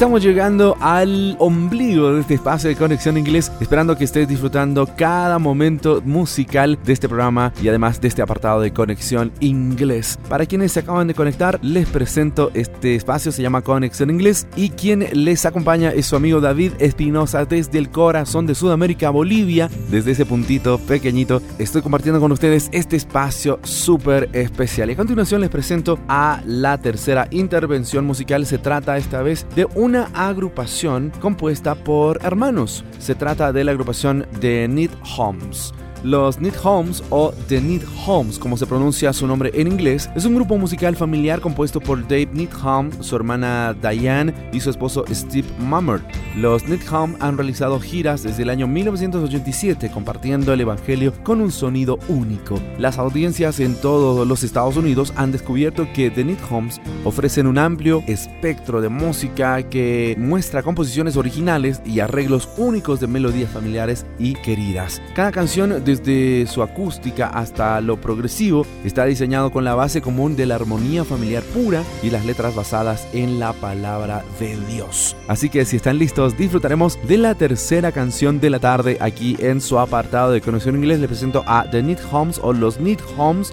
Estamos 0.00 0.22
llegando 0.22 0.78
al 0.80 1.36
ombligo 1.38 2.14
de 2.14 2.22
este 2.22 2.32
espacio 2.32 2.70
de 2.70 2.76
conexión 2.76 3.18
inglés, 3.18 3.52
esperando 3.60 3.98
que 3.98 4.04
estés 4.04 4.26
disfrutando 4.26 4.88
cada 4.96 5.38
momento 5.38 6.00
musical 6.02 6.78
de 6.86 6.94
este 6.94 7.06
programa 7.06 7.52
y 7.62 7.68
además 7.68 8.00
de 8.00 8.08
este 8.08 8.22
apartado 8.22 8.62
de 8.62 8.72
conexión 8.72 9.30
inglés. 9.40 10.18
Para 10.30 10.46
quienes 10.46 10.72
se 10.72 10.80
acaban 10.80 11.06
de 11.06 11.12
conectar, 11.12 11.58
les 11.62 11.86
presento 11.86 12.50
este 12.54 12.94
espacio, 12.94 13.30
se 13.30 13.42
llama 13.42 13.60
Conexión 13.60 14.08
Inglés 14.08 14.46
y 14.56 14.70
quien 14.70 15.06
les 15.12 15.44
acompaña 15.44 15.90
es 15.90 16.06
su 16.06 16.16
amigo 16.16 16.40
David 16.40 16.72
Espinosa 16.78 17.44
desde 17.44 17.76
el 17.76 17.90
corazón 17.90 18.46
de 18.46 18.54
Sudamérica, 18.54 19.10
Bolivia. 19.10 19.68
Desde 19.90 20.12
ese 20.12 20.24
puntito 20.24 20.78
pequeñito 20.78 21.42
estoy 21.58 21.82
compartiendo 21.82 22.20
con 22.20 22.32
ustedes 22.32 22.70
este 22.72 22.96
espacio 22.96 23.58
súper 23.64 24.30
especial. 24.32 24.88
Y 24.88 24.94
a 24.94 24.96
continuación 24.96 25.42
les 25.42 25.50
presento 25.50 25.98
a 26.08 26.40
la 26.46 26.78
tercera 26.78 27.28
intervención 27.30 28.06
musical. 28.06 28.46
Se 28.46 28.56
trata 28.56 28.96
esta 28.96 29.20
vez 29.20 29.46
de 29.54 29.66
un 29.74 29.89
una 29.90 30.08
agrupación 30.14 31.10
compuesta 31.20 31.74
por 31.74 32.24
hermanos. 32.24 32.84
Se 33.00 33.16
trata 33.16 33.52
de 33.52 33.64
la 33.64 33.72
agrupación 33.72 34.24
de 34.40 34.68
Need 34.68 34.92
Homes. 35.18 35.74
Los 36.02 36.40
Need 36.40 36.54
Homes 36.62 37.02
o 37.10 37.32
The 37.48 37.60
Need 37.60 37.82
Homes, 38.06 38.38
como 38.38 38.56
se 38.56 38.66
pronuncia 38.66 39.12
su 39.12 39.26
nombre 39.26 39.50
en 39.54 39.66
inglés, 39.68 40.08
es 40.14 40.24
un 40.24 40.34
grupo 40.34 40.56
musical 40.56 40.96
familiar 40.96 41.40
compuesto 41.40 41.80
por 41.80 42.02
Dave 42.02 42.30
Needham, 42.32 42.90
su 43.02 43.16
hermana 43.16 43.74
Diane 43.74 44.32
y 44.52 44.60
su 44.60 44.70
esposo 44.70 45.04
Steve 45.10 45.48
Mummer. 45.58 46.00
Los 46.36 46.66
Needham 46.66 47.16
han 47.20 47.36
realizado 47.36 47.78
giras 47.80 48.22
desde 48.22 48.44
el 48.44 48.50
año 48.50 48.66
1987 48.66 49.90
compartiendo 49.90 50.52
el 50.52 50.60
evangelio 50.60 51.12
con 51.22 51.40
un 51.40 51.52
sonido 51.52 51.98
único. 52.08 52.58
Las 52.78 52.98
audiencias 52.98 53.60
en 53.60 53.74
todos 53.74 54.26
los 54.26 54.42
Estados 54.42 54.76
Unidos 54.76 55.12
han 55.16 55.32
descubierto 55.32 55.86
que 55.92 56.10
The 56.10 56.24
Need 56.24 56.38
Homes 56.50 56.80
ofrecen 57.04 57.46
un 57.46 57.58
amplio 57.58 58.02
espectro 58.06 58.80
de 58.80 58.88
música 58.88 59.62
que 59.64 60.14
muestra 60.18 60.62
composiciones 60.62 61.16
originales 61.16 61.82
y 61.84 62.00
arreglos 62.00 62.48
únicos 62.56 63.00
de 63.00 63.06
melodías 63.06 63.50
familiares 63.50 64.06
y 64.18 64.34
queridas. 64.34 65.02
Cada 65.14 65.32
canción 65.32 65.84
desde 65.90 66.46
su 66.46 66.62
acústica 66.62 67.26
hasta 67.26 67.80
lo 67.80 68.00
progresivo, 68.00 68.64
está 68.84 69.04
diseñado 69.04 69.50
con 69.50 69.64
la 69.64 69.74
base 69.74 70.00
común 70.00 70.36
de 70.36 70.46
la 70.46 70.54
armonía 70.54 71.04
familiar 71.04 71.42
pura 71.42 71.82
y 72.02 72.10
las 72.10 72.24
letras 72.24 72.54
basadas 72.54 73.08
en 73.12 73.40
la 73.40 73.52
palabra 73.52 74.24
de 74.38 74.56
Dios. 74.66 75.16
Así 75.26 75.48
que 75.48 75.64
si 75.64 75.76
están 75.76 75.98
listos, 75.98 76.36
disfrutaremos 76.36 76.98
de 77.06 77.18
la 77.18 77.34
tercera 77.34 77.92
canción 77.92 78.40
de 78.40 78.50
la 78.50 78.60
tarde 78.60 78.98
aquí 79.00 79.36
en 79.40 79.60
su 79.60 79.78
apartado 79.78 80.30
de 80.30 80.40
conexión 80.40 80.76
inglés. 80.76 81.00
Le 81.00 81.08
presento 81.08 81.42
a 81.46 81.68
The 81.70 81.82
Need 81.82 81.98
Homes 82.12 82.40
o 82.42 82.52
Los 82.52 82.78
Need 82.78 83.00
Homes 83.16 83.52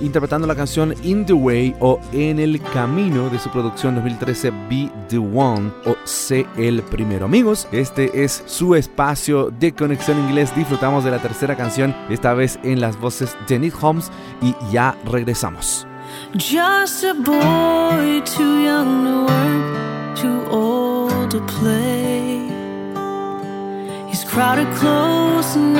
interpretando 0.00 0.46
la 0.46 0.54
canción 0.54 0.94
In 1.02 1.24
the 1.26 1.32
Way 1.32 1.76
o 1.80 2.00
En 2.12 2.38
el 2.38 2.60
Camino 2.60 3.28
de 3.30 3.38
su 3.38 3.50
producción 3.50 3.94
2013 3.94 4.50
Be 4.68 4.90
the 5.08 5.18
One 5.18 5.72
o 5.86 5.96
Sé 6.04 6.46
el 6.56 6.82
Primero. 6.82 7.26
Amigos, 7.26 7.68
este 7.72 8.24
es 8.24 8.42
su 8.46 8.74
espacio 8.74 9.50
de 9.50 9.72
conexión 9.72 10.18
inglés. 10.18 10.54
Disfrutamos 10.54 11.04
de 11.04 11.10
la 11.10 11.18
tercera 11.18 11.56
canción, 11.56 11.94
esta 12.08 12.34
vez 12.34 12.58
en 12.62 12.80
las 12.80 12.98
voces 12.98 13.36
de 13.48 13.58
Nick 13.58 13.74
Holmes 13.82 14.10
y 14.40 14.54
ya 14.70 14.96
regresamos. 15.04 15.86
Just 16.34 17.04
a 17.04 17.14
boy 17.14 18.22
too 18.24 18.62
young 18.62 19.04
to 19.04 19.24
work, 19.26 20.16
too 20.16 20.44
old 20.50 21.30
to 21.30 21.40
play. 21.46 22.48
He's 24.08 24.24
crowded 24.24 24.68
close 24.74 25.56
and 25.56 25.76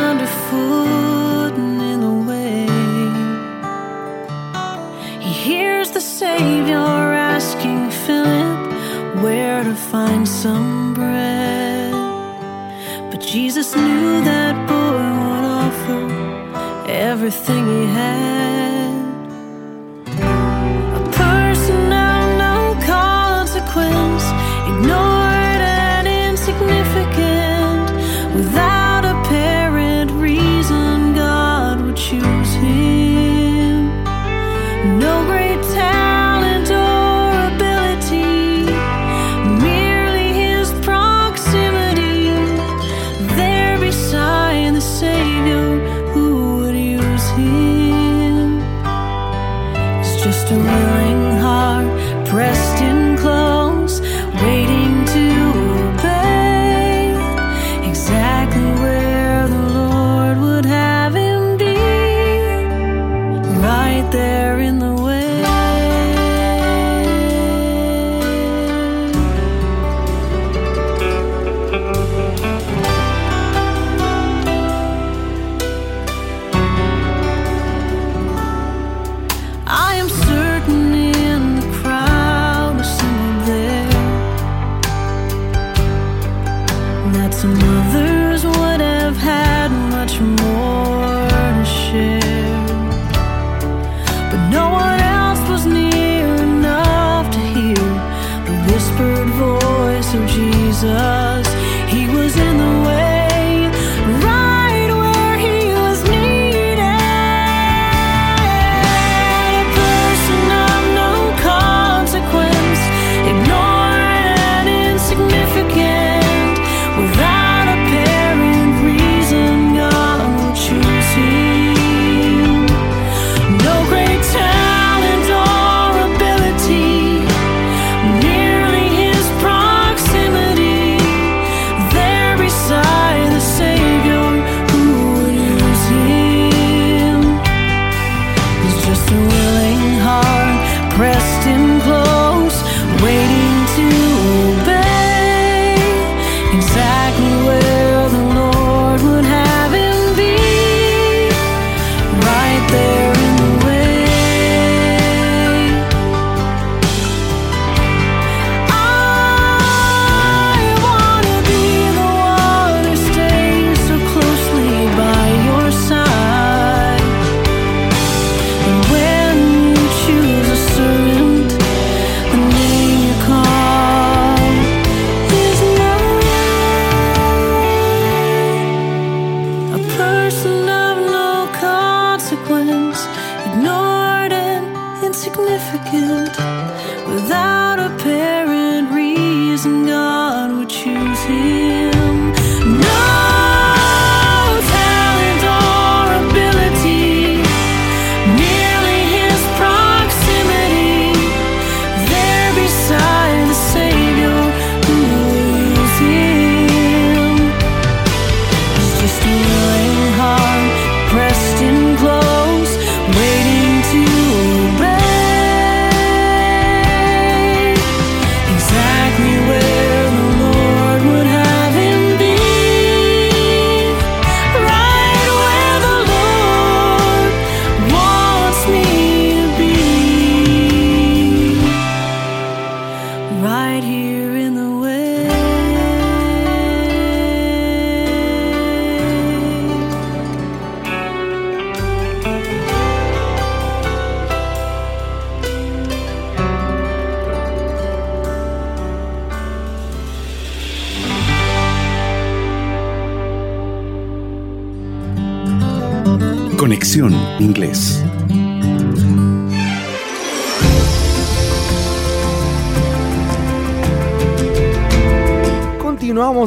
the 5.95 6.01
Savior 6.01 6.77
asking 6.77 7.91
Philip 7.91 9.23
where 9.23 9.63
to 9.63 9.75
find 9.75 10.27
some 10.27 10.95
bread. 10.95 11.93
But 13.11 13.21
Jesus 13.21 13.77
knew 13.77 14.25
that 14.25 14.55
boy 14.69 15.05
would 15.23 15.45
offer 15.65 16.03
everything 16.89 17.67
he 17.67 17.85
had. 17.87 18.93
A 20.99 21.11
person 21.13 21.93
of 21.93 22.23
no 22.39 22.57
consequence, 22.87 24.25
ignored 24.69 25.03
and 25.03 25.12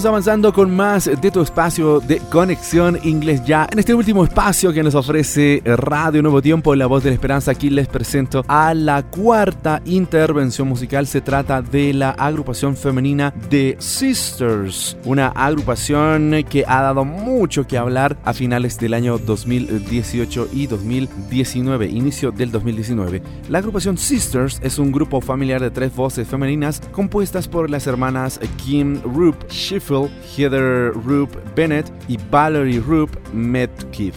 Avanzando 0.06 0.54
con 0.54 0.76
más 0.76 1.10
de 1.20 1.32
tu 1.32 1.42
espacio 1.42 2.00
de 2.00 2.20
conexión 2.20 3.00
inglés 3.04 3.44
ya. 3.44 3.68
En 3.72 3.80
este 3.80 3.96
último 3.96 4.24
espacio 4.24 4.72
que 4.72 4.84
nos 4.84 4.94
ofrece 4.94 5.64
Radio 5.66 6.22
Nuevo 6.22 6.44
Tiempo, 6.44 6.76
La 6.76 6.86
Voz 6.86 7.04
de 7.04 7.10
la 7.10 7.16
Esperanza, 7.16 7.52
aquí 7.52 7.72
les 7.72 7.88
presento 7.88 8.44
a 8.48 8.76
la 8.76 9.02
cuarta 9.02 9.82
intervención 9.86 10.68
musical. 10.68 11.08
Se 11.08 11.22
trata 11.22 11.64
de 11.64 11.92
la 11.94 12.12
agrupación 12.12 12.78
femenina 12.78 13.34
The 13.50 13.78
Sisters, 13.80 14.96
una 15.06 15.30
agrupación 15.30 16.44
que 16.48 16.66
ha 16.68 16.82
dado 16.82 17.04
mucho 17.04 17.66
que 17.66 17.78
hablar 17.78 18.16
a 18.24 18.34
finales 18.34 18.78
del 18.78 18.94
año 18.94 19.18
2018 19.18 20.50
y 20.54 20.68
2019, 20.68 21.88
inicio 21.88 22.32
del 22.32 22.52
2019. 22.52 23.24
La 23.50 23.58
agrupación 23.58 23.98
Sisters 23.98 24.60
es 24.62 24.78
un 24.78 24.92
grupo 24.92 25.20
familiar 25.20 25.62
de 25.62 25.72
tres 25.72 25.96
voces 25.96 26.28
femeninas 26.28 26.82
compuestas 26.92 27.48
por 27.48 27.72
las 27.72 27.88
hermanas 27.88 28.40
Kim 28.64 29.02
Roop 29.02 29.36
Sheffield, 29.50 29.95
Heather 30.04 30.92
Roop 30.94 31.30
Bennett 31.56 31.92
y 32.08 32.18
Valerie 32.30 32.80
Roop 32.80 33.10
Metcalf. 33.34 34.16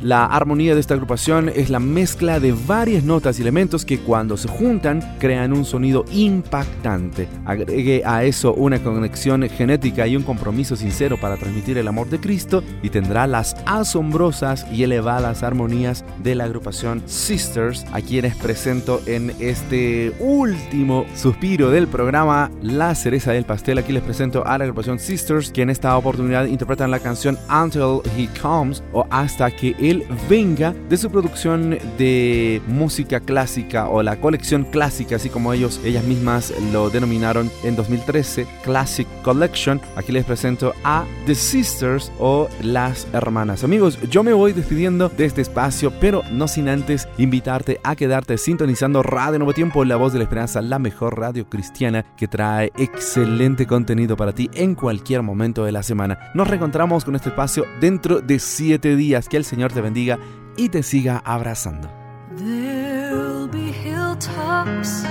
La 0.00 0.26
armonía 0.26 0.74
de 0.74 0.80
esta 0.80 0.94
agrupación 0.94 1.48
es 1.48 1.70
la 1.70 1.80
mezcla 1.80 2.38
de 2.38 2.52
varias 2.52 3.02
notas 3.02 3.38
y 3.38 3.42
elementos 3.42 3.84
que 3.84 3.98
cuando 3.98 4.36
se 4.36 4.46
juntan 4.46 5.02
crean 5.18 5.52
un 5.52 5.64
sonido 5.64 6.04
impactante. 6.12 7.26
Agregue 7.44 8.02
a 8.06 8.22
eso 8.22 8.54
una 8.54 8.80
conexión 8.80 9.42
genética 9.48 10.06
y 10.06 10.14
un 10.14 10.22
compromiso 10.22 10.76
sincero 10.76 11.16
para 11.16 11.36
transmitir 11.36 11.78
el 11.78 11.88
amor 11.88 12.08
de 12.10 12.20
Cristo 12.20 12.62
y 12.80 12.90
tendrá 12.90 13.26
las 13.26 13.56
asombrosas 13.66 14.66
y 14.72 14.84
elevadas 14.84 15.42
armonías 15.42 16.04
de 16.22 16.36
la 16.36 16.44
agrupación 16.44 17.02
Sisters, 17.06 17.84
a 17.92 18.00
quienes 18.00 18.36
presento 18.36 19.00
en 19.06 19.32
este 19.40 20.12
último 20.20 21.06
suspiro 21.16 21.72
del 21.72 21.88
programa 21.88 22.52
La 22.62 22.94
cereza 22.94 23.32
del 23.32 23.46
pastel. 23.46 23.78
Aquí 23.78 23.92
les 23.92 24.04
presento 24.04 24.46
a 24.46 24.58
la 24.58 24.64
agrupación 24.64 25.00
Sisters, 25.00 25.50
que 25.50 25.62
en 25.62 25.70
esta 25.70 25.96
oportunidad 25.96 26.46
interpretan 26.46 26.92
la 26.92 27.00
canción 27.00 27.36
Until 27.50 28.00
He 28.16 28.28
Comes 28.40 28.84
o 28.92 29.04
Hasta 29.10 29.50
que 29.50 29.74
Él 29.88 30.04
venga 30.28 30.74
de 30.90 30.98
su 30.98 31.10
producción 31.10 31.78
de 31.96 32.60
música 32.66 33.20
clásica 33.20 33.88
o 33.88 34.02
la 34.02 34.20
colección 34.20 34.64
clásica, 34.64 35.16
así 35.16 35.30
como 35.30 35.54
ellos, 35.54 35.80
ellas 35.82 36.04
mismas 36.04 36.52
lo 36.74 36.90
denominaron 36.90 37.50
en 37.64 37.74
2013, 37.74 38.46
Classic 38.64 39.08
Collection. 39.22 39.80
Aquí 39.96 40.12
les 40.12 40.26
presento 40.26 40.74
a 40.84 41.06
The 41.24 41.34
Sisters 41.34 42.12
o 42.18 42.50
Las 42.60 43.06
Hermanas. 43.14 43.64
Amigos, 43.64 43.98
yo 44.10 44.22
me 44.22 44.34
voy 44.34 44.52
despidiendo 44.52 45.08
de 45.08 45.24
este 45.24 45.40
espacio, 45.40 45.90
pero 45.98 46.22
no 46.32 46.48
sin 46.48 46.68
antes 46.68 47.08
invitarte 47.16 47.80
a 47.82 47.96
quedarte 47.96 48.36
sintonizando 48.36 49.02
Radio 49.02 49.38
Nuevo 49.38 49.54
Tiempo, 49.54 49.86
la 49.86 49.96
voz 49.96 50.12
de 50.12 50.18
la 50.18 50.24
esperanza, 50.24 50.60
la 50.60 50.78
mejor 50.78 51.18
radio 51.18 51.48
cristiana 51.48 52.04
que 52.18 52.28
trae 52.28 52.72
excelente 52.76 53.66
contenido 53.66 54.18
para 54.18 54.34
ti 54.34 54.50
en 54.52 54.74
cualquier 54.74 55.22
momento 55.22 55.64
de 55.64 55.72
la 55.72 55.82
semana. 55.82 56.18
Nos 56.34 56.46
reencontramos 56.46 57.06
con 57.06 57.16
este 57.16 57.30
espacio 57.30 57.64
dentro 57.80 58.20
de 58.20 58.38
siete 58.38 58.94
días. 58.94 59.30
Que 59.30 59.38
el 59.38 59.46
Señor 59.46 59.72
te 59.72 59.77
bendiga 59.80 60.18
y 60.56 60.68
te 60.68 60.82
siga 60.82 61.22
abrazando. 61.24 61.88
There'll 62.36 63.48
be 63.48 63.72
hilltops 63.72 65.04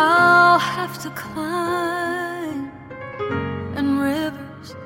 I'll 0.00 0.60
have 0.60 1.02
to 1.02 1.10
climb, 1.10 2.70
and 3.76 4.00
rivers 4.00 4.76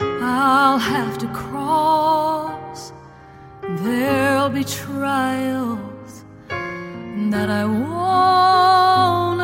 I'll 0.00 0.78
have 0.78 1.16
to 1.18 1.28
cross. 1.28 2.92
There'll 3.62 4.48
be 4.48 4.64
trials 4.64 6.24
that 7.30 7.50
I 7.50 7.64
won't 7.66 9.40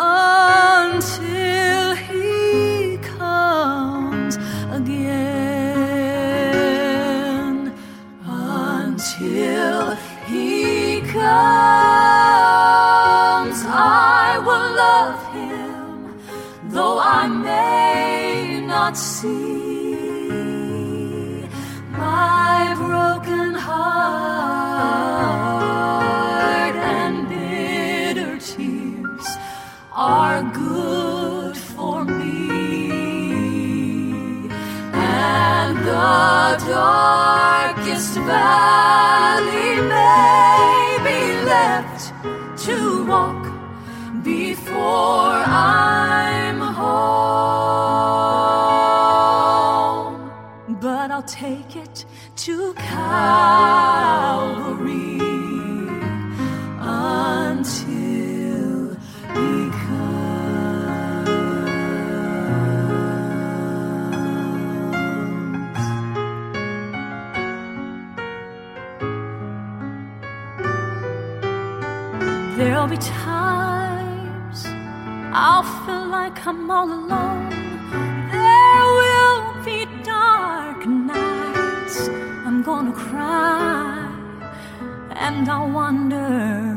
until 0.00 1.94
he 1.96 2.98
comes 2.98 4.36
again. 4.70 5.18
Until 8.24 9.96
he 10.26 11.00
comes 11.00 11.18
I 13.66 14.38
will 14.46 14.68
love 14.84 15.20
him 15.34 15.90
though 16.70 16.98
I 17.00 17.26
may 17.26 18.60
not 18.64 18.96
see 18.96 19.57
take 51.28 51.76
it 51.76 52.04
to 52.36 52.72
Calvary 52.74 53.18
until 56.80 57.98
He 59.34 59.70
comes. 59.84 61.28
There'll 72.56 72.88
be 72.88 72.96
times 72.96 74.64
I'll 75.34 75.62
feel 75.84 76.06
like 76.06 76.46
I'm 76.46 76.70
all 76.70 76.86
alone. 76.86 76.97
I 85.50 85.64
wonder 85.64 86.76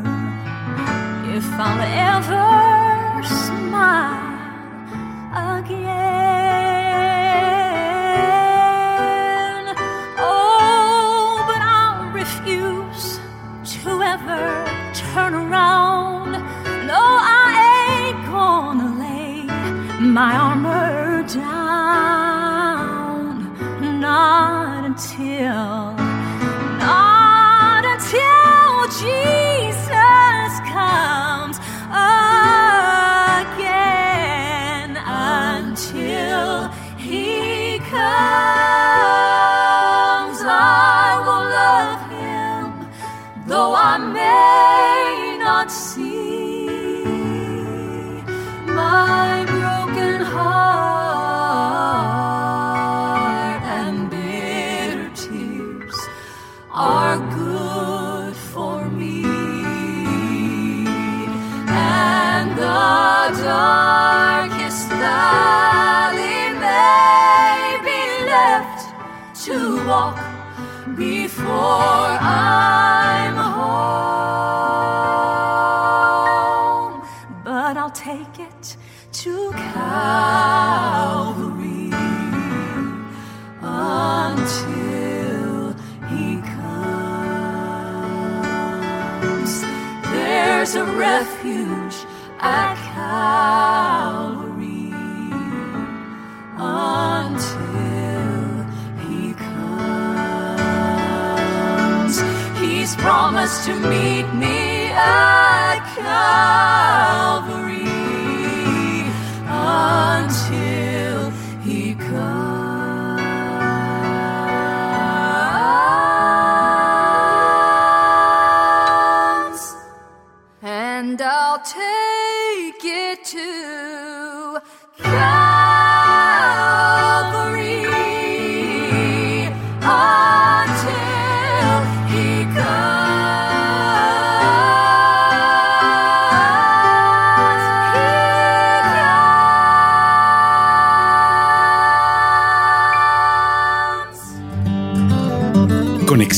if 1.36 1.46
I'll 1.60 1.82
ever 2.16 3.28
smile 3.28 4.21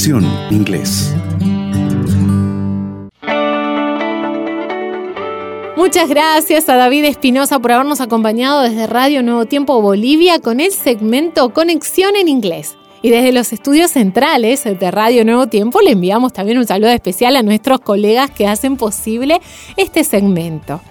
Inglés. 0.05 1.15
Muchas 5.77 6.09
gracias 6.09 6.67
a 6.67 6.75
David 6.75 7.05
Espinosa 7.05 7.59
por 7.59 7.71
habernos 7.71 8.01
acompañado 8.01 8.63
desde 8.63 8.85
Radio 8.85 9.23
Nuevo 9.23 9.45
Tiempo 9.45 9.81
Bolivia 9.81 10.39
con 10.39 10.59
el 10.59 10.73
segmento 10.73 11.53
Conexión 11.53 12.17
en 12.17 12.27
Inglés. 12.27 12.75
Y 13.01 13.11
desde 13.11 13.31
los 13.31 13.53
estudios 13.53 13.91
centrales 13.91 14.65
de 14.65 14.91
Radio 14.91 15.23
Nuevo 15.23 15.47
Tiempo 15.47 15.79
le 15.79 15.91
enviamos 15.91 16.33
también 16.33 16.57
un 16.57 16.67
saludo 16.67 16.89
especial 16.89 17.37
a 17.37 17.43
nuestros 17.43 17.79
colegas 17.79 18.29
que 18.29 18.45
hacen 18.45 18.75
posible 18.75 19.39
este 19.77 20.03
segmento. 20.03 20.81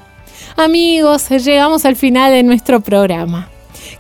Amigos, 0.57 1.29
llegamos 1.29 1.85
al 1.85 1.97
final 1.97 2.33
de 2.33 2.45
nuestro 2.45 2.81
programa. 2.81 3.52